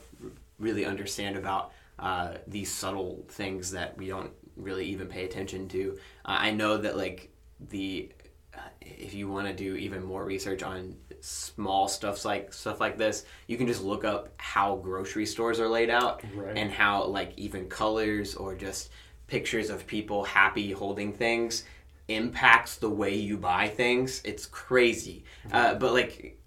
really 0.59 0.85
understand 0.85 1.37
about 1.37 1.73
uh, 1.99 2.35
these 2.47 2.71
subtle 2.71 3.25
things 3.29 3.71
that 3.73 3.97
we 3.97 4.09
don't 4.09 4.31
really 4.57 4.87
even 4.87 5.07
pay 5.07 5.25
attention 5.25 5.69
to. 5.69 5.99
Uh, 6.25 6.37
I 6.38 6.51
know 6.51 6.77
that 6.79 6.97
like 6.97 7.31
the 7.71 8.11
uh, 8.55 8.59
if 8.81 9.12
you 9.14 9.29
want 9.29 9.47
to 9.47 9.53
do 9.53 9.77
even 9.77 10.03
more 10.03 10.25
research 10.25 10.62
on 10.62 10.97
small 11.21 11.88
stuffs 11.88 12.25
like 12.25 12.53
stuff 12.53 12.81
like 12.81 12.97
this, 12.97 13.25
you 13.47 13.57
can 13.57 13.66
just 13.66 13.83
look 13.83 14.05
up 14.05 14.31
how 14.38 14.77
grocery 14.77 15.27
stores 15.27 15.61
are 15.61 15.69
laid 15.69 15.90
out 15.90 16.23
Right. 16.35 16.57
and 16.57 16.71
how 16.71 17.05
like 17.05 17.33
even 17.37 17.69
colors 17.69 18.35
or 18.35 18.55
just 18.55 18.90
pictures 19.27 19.71
of 19.71 19.87
people 19.87 20.25
happy 20.25 20.71
holding 20.73 21.12
things 21.12 21.64
impacts 22.09 22.77
the 22.77 22.88
way 22.88 23.14
you 23.14 23.37
buy 23.37 23.69
things. 23.69 24.23
It's 24.25 24.47
crazy. 24.47 25.25
Uh, 25.53 25.75
but 25.75 25.92
like 25.92 26.38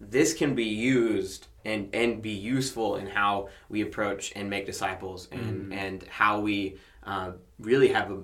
this 0.00 0.34
can 0.34 0.54
be 0.54 0.64
used 0.64 1.46
and 1.64 1.94
and 1.94 2.22
be 2.22 2.30
useful 2.30 2.96
in 2.96 3.06
how 3.06 3.48
we 3.68 3.82
approach 3.82 4.32
and 4.34 4.48
make 4.48 4.66
disciples 4.66 5.28
and 5.32 5.72
and 5.72 6.04
how 6.04 6.40
we 6.40 6.76
uh, 7.04 7.32
really 7.58 7.88
have 7.88 8.10
a 8.10 8.20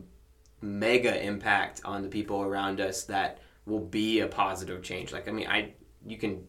mega 0.60 1.24
impact 1.24 1.80
on 1.84 2.02
the 2.02 2.08
people 2.08 2.42
around 2.42 2.80
us 2.80 3.04
that 3.04 3.38
will 3.66 3.80
be 3.80 4.20
a 4.20 4.26
positive 4.26 4.82
change. 4.82 5.12
Like 5.12 5.28
i 5.28 5.32
mean 5.32 5.46
i 5.48 5.72
you 6.06 6.16
can 6.16 6.44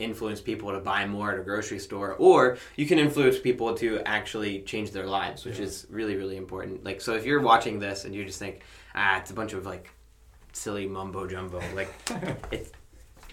influence 0.00 0.40
people 0.40 0.72
to 0.72 0.80
buy 0.80 1.06
more 1.06 1.30
at 1.30 1.38
a 1.38 1.42
grocery 1.42 1.78
store 1.78 2.14
or 2.14 2.58
you 2.74 2.84
can 2.84 2.98
influence 2.98 3.38
people 3.38 3.74
to 3.74 4.00
actually 4.04 4.60
change 4.62 4.90
their 4.90 5.06
lives 5.06 5.44
which 5.44 5.60
is 5.60 5.86
really 5.88 6.16
really 6.16 6.36
important. 6.36 6.84
Like 6.84 7.00
so 7.00 7.14
if 7.14 7.24
you're 7.24 7.40
watching 7.40 7.78
this 7.78 8.04
and 8.04 8.14
you 8.14 8.24
just 8.24 8.38
think 8.38 8.62
ah 8.94 9.18
it's 9.18 9.30
a 9.30 9.34
bunch 9.34 9.52
of 9.52 9.64
like 9.64 9.90
silly 10.52 10.86
mumbo 10.86 11.26
jumbo 11.26 11.60
like 11.74 11.92
it's 12.52 12.70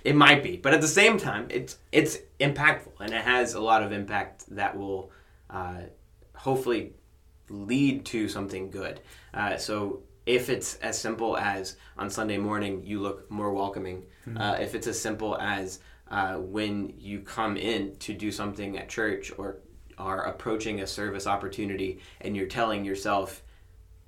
it 0.04 0.16
might 0.16 0.44
be, 0.44 0.58
but 0.58 0.74
at 0.74 0.82
the 0.82 0.88
same 0.88 1.18
time, 1.18 1.48
it's 1.50 1.78
it's 1.92 2.18
impactful 2.40 2.94
and 3.00 3.14
it 3.14 3.22
has 3.22 3.54
a 3.54 3.62
lot 3.62 3.84
of 3.84 3.92
impact 3.92 4.46
that 4.56 4.76
will 4.76 5.12
uh, 5.50 5.82
hopefully 6.36 6.94
lead 7.50 8.06
to 8.06 8.28
something 8.28 8.72
good. 8.72 9.00
Uh, 9.34 9.58
so 9.58 10.02
if 10.26 10.50
it's 10.50 10.76
as 10.76 10.98
simple 11.00 11.38
as 11.38 11.78
on 11.98 12.10
Sunday 12.10 12.38
morning 12.38 12.84
you 12.86 13.00
look 13.00 13.30
more 13.30 13.54
welcoming, 13.54 14.04
uh, 14.38 14.58
if 14.60 14.74
it's 14.76 14.88
as 14.88 15.00
simple 15.00 15.38
as 15.40 15.80
uh, 16.10 16.36
when 16.36 16.94
you 16.98 17.20
come 17.20 17.58
in 17.58 17.96
to 17.98 18.14
do 18.14 18.32
something 18.32 18.78
at 18.78 18.90
church 18.90 19.32
or 19.38 19.58
are 19.98 20.24
approaching 20.26 20.82
a 20.82 20.88
service 20.88 21.28
opportunity 21.28 22.00
and 22.22 22.36
you're 22.36 22.48
telling 22.48 22.84
yourself 22.84 23.44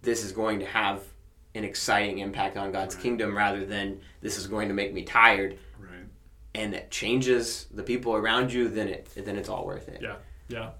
this 0.01 0.23
is 0.23 0.31
going 0.31 0.59
to 0.59 0.65
have 0.65 1.03
an 1.55 1.63
exciting 1.63 2.17
impact 2.17 2.57
on 2.57 2.71
God's 2.71 2.95
kingdom 2.95 3.37
rather 3.37 3.63
than 3.63 4.01
this 4.21 4.37
is 4.37 4.47
going 4.47 4.69
to 4.69 4.73
make 4.73 4.91
me 4.91 5.03
tired 5.03 5.51
Right. 5.51 5.59
And 6.55 6.73
it 6.73 6.91
changes 6.91 7.67
the 7.73 7.83
people 7.83 8.15
around 8.15 8.51
you, 8.53 8.69
then 8.69 8.87
it 8.87 9.09
then 9.15 9.37
it's 9.37 9.49
all 9.49 9.65
worth 9.65 9.87
it. 9.89 10.01
Yeah, 10.01 10.15
yeah. 10.47 10.71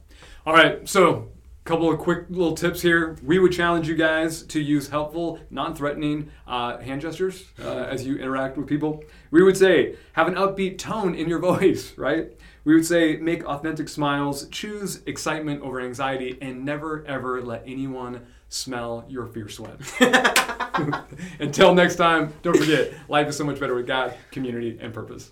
All 0.46 0.54
right, 0.54 0.88
so 0.88 1.30
a 1.66 1.70
couple 1.70 1.92
of 1.92 2.00
quick 2.00 2.26
little 2.30 2.56
tips 2.56 2.82
here. 2.82 3.18
We 3.24 3.40
would 3.40 3.52
challenge 3.52 3.88
you 3.88 3.96
guys 3.96 4.44
to 4.44 4.60
use 4.60 4.90
helpful, 4.90 5.40
non-threatening 5.50 6.30
uh, 6.46 6.78
hand 6.80 7.02
gestures 7.02 7.46
uh, 7.62 7.86
as 7.90 8.06
you 8.06 8.18
interact 8.18 8.58
with 8.58 8.68
people. 8.68 9.04
We 9.32 9.44
would 9.44 9.58
say 9.58 9.96
have 10.14 10.28
an 10.28 10.36
upbeat 10.36 10.78
tone 10.78 11.16
in 11.16 11.30
your 11.30 11.40
voice, 11.54 11.98
right? 11.98 12.32
We 12.66 12.76
would 12.76 12.86
say 12.86 13.18
make 13.18 13.46
authentic 13.46 13.90
smiles, 13.90 14.48
choose 14.50 15.02
excitement 15.06 15.62
over 15.62 15.82
anxiety, 15.82 16.38
and 16.42 16.64
never 16.64 17.06
ever 17.08 17.42
let 17.42 17.64
anyone 17.66 18.26
smell 18.50 19.06
your 19.08 19.26
fear 19.26 19.50
sweat. 19.50 19.80
Until 21.40 21.74
next 21.74 21.96
time, 21.96 22.34
don't 22.42 22.58
forget, 22.58 22.94
life 23.10 23.28
is 23.28 23.38
so 23.38 23.44
much 23.44 23.60
better 23.60 23.76
with 23.76 23.88
God, 23.88 24.14
community, 24.32 24.78
and 24.80 24.94
purpose. 24.94 25.32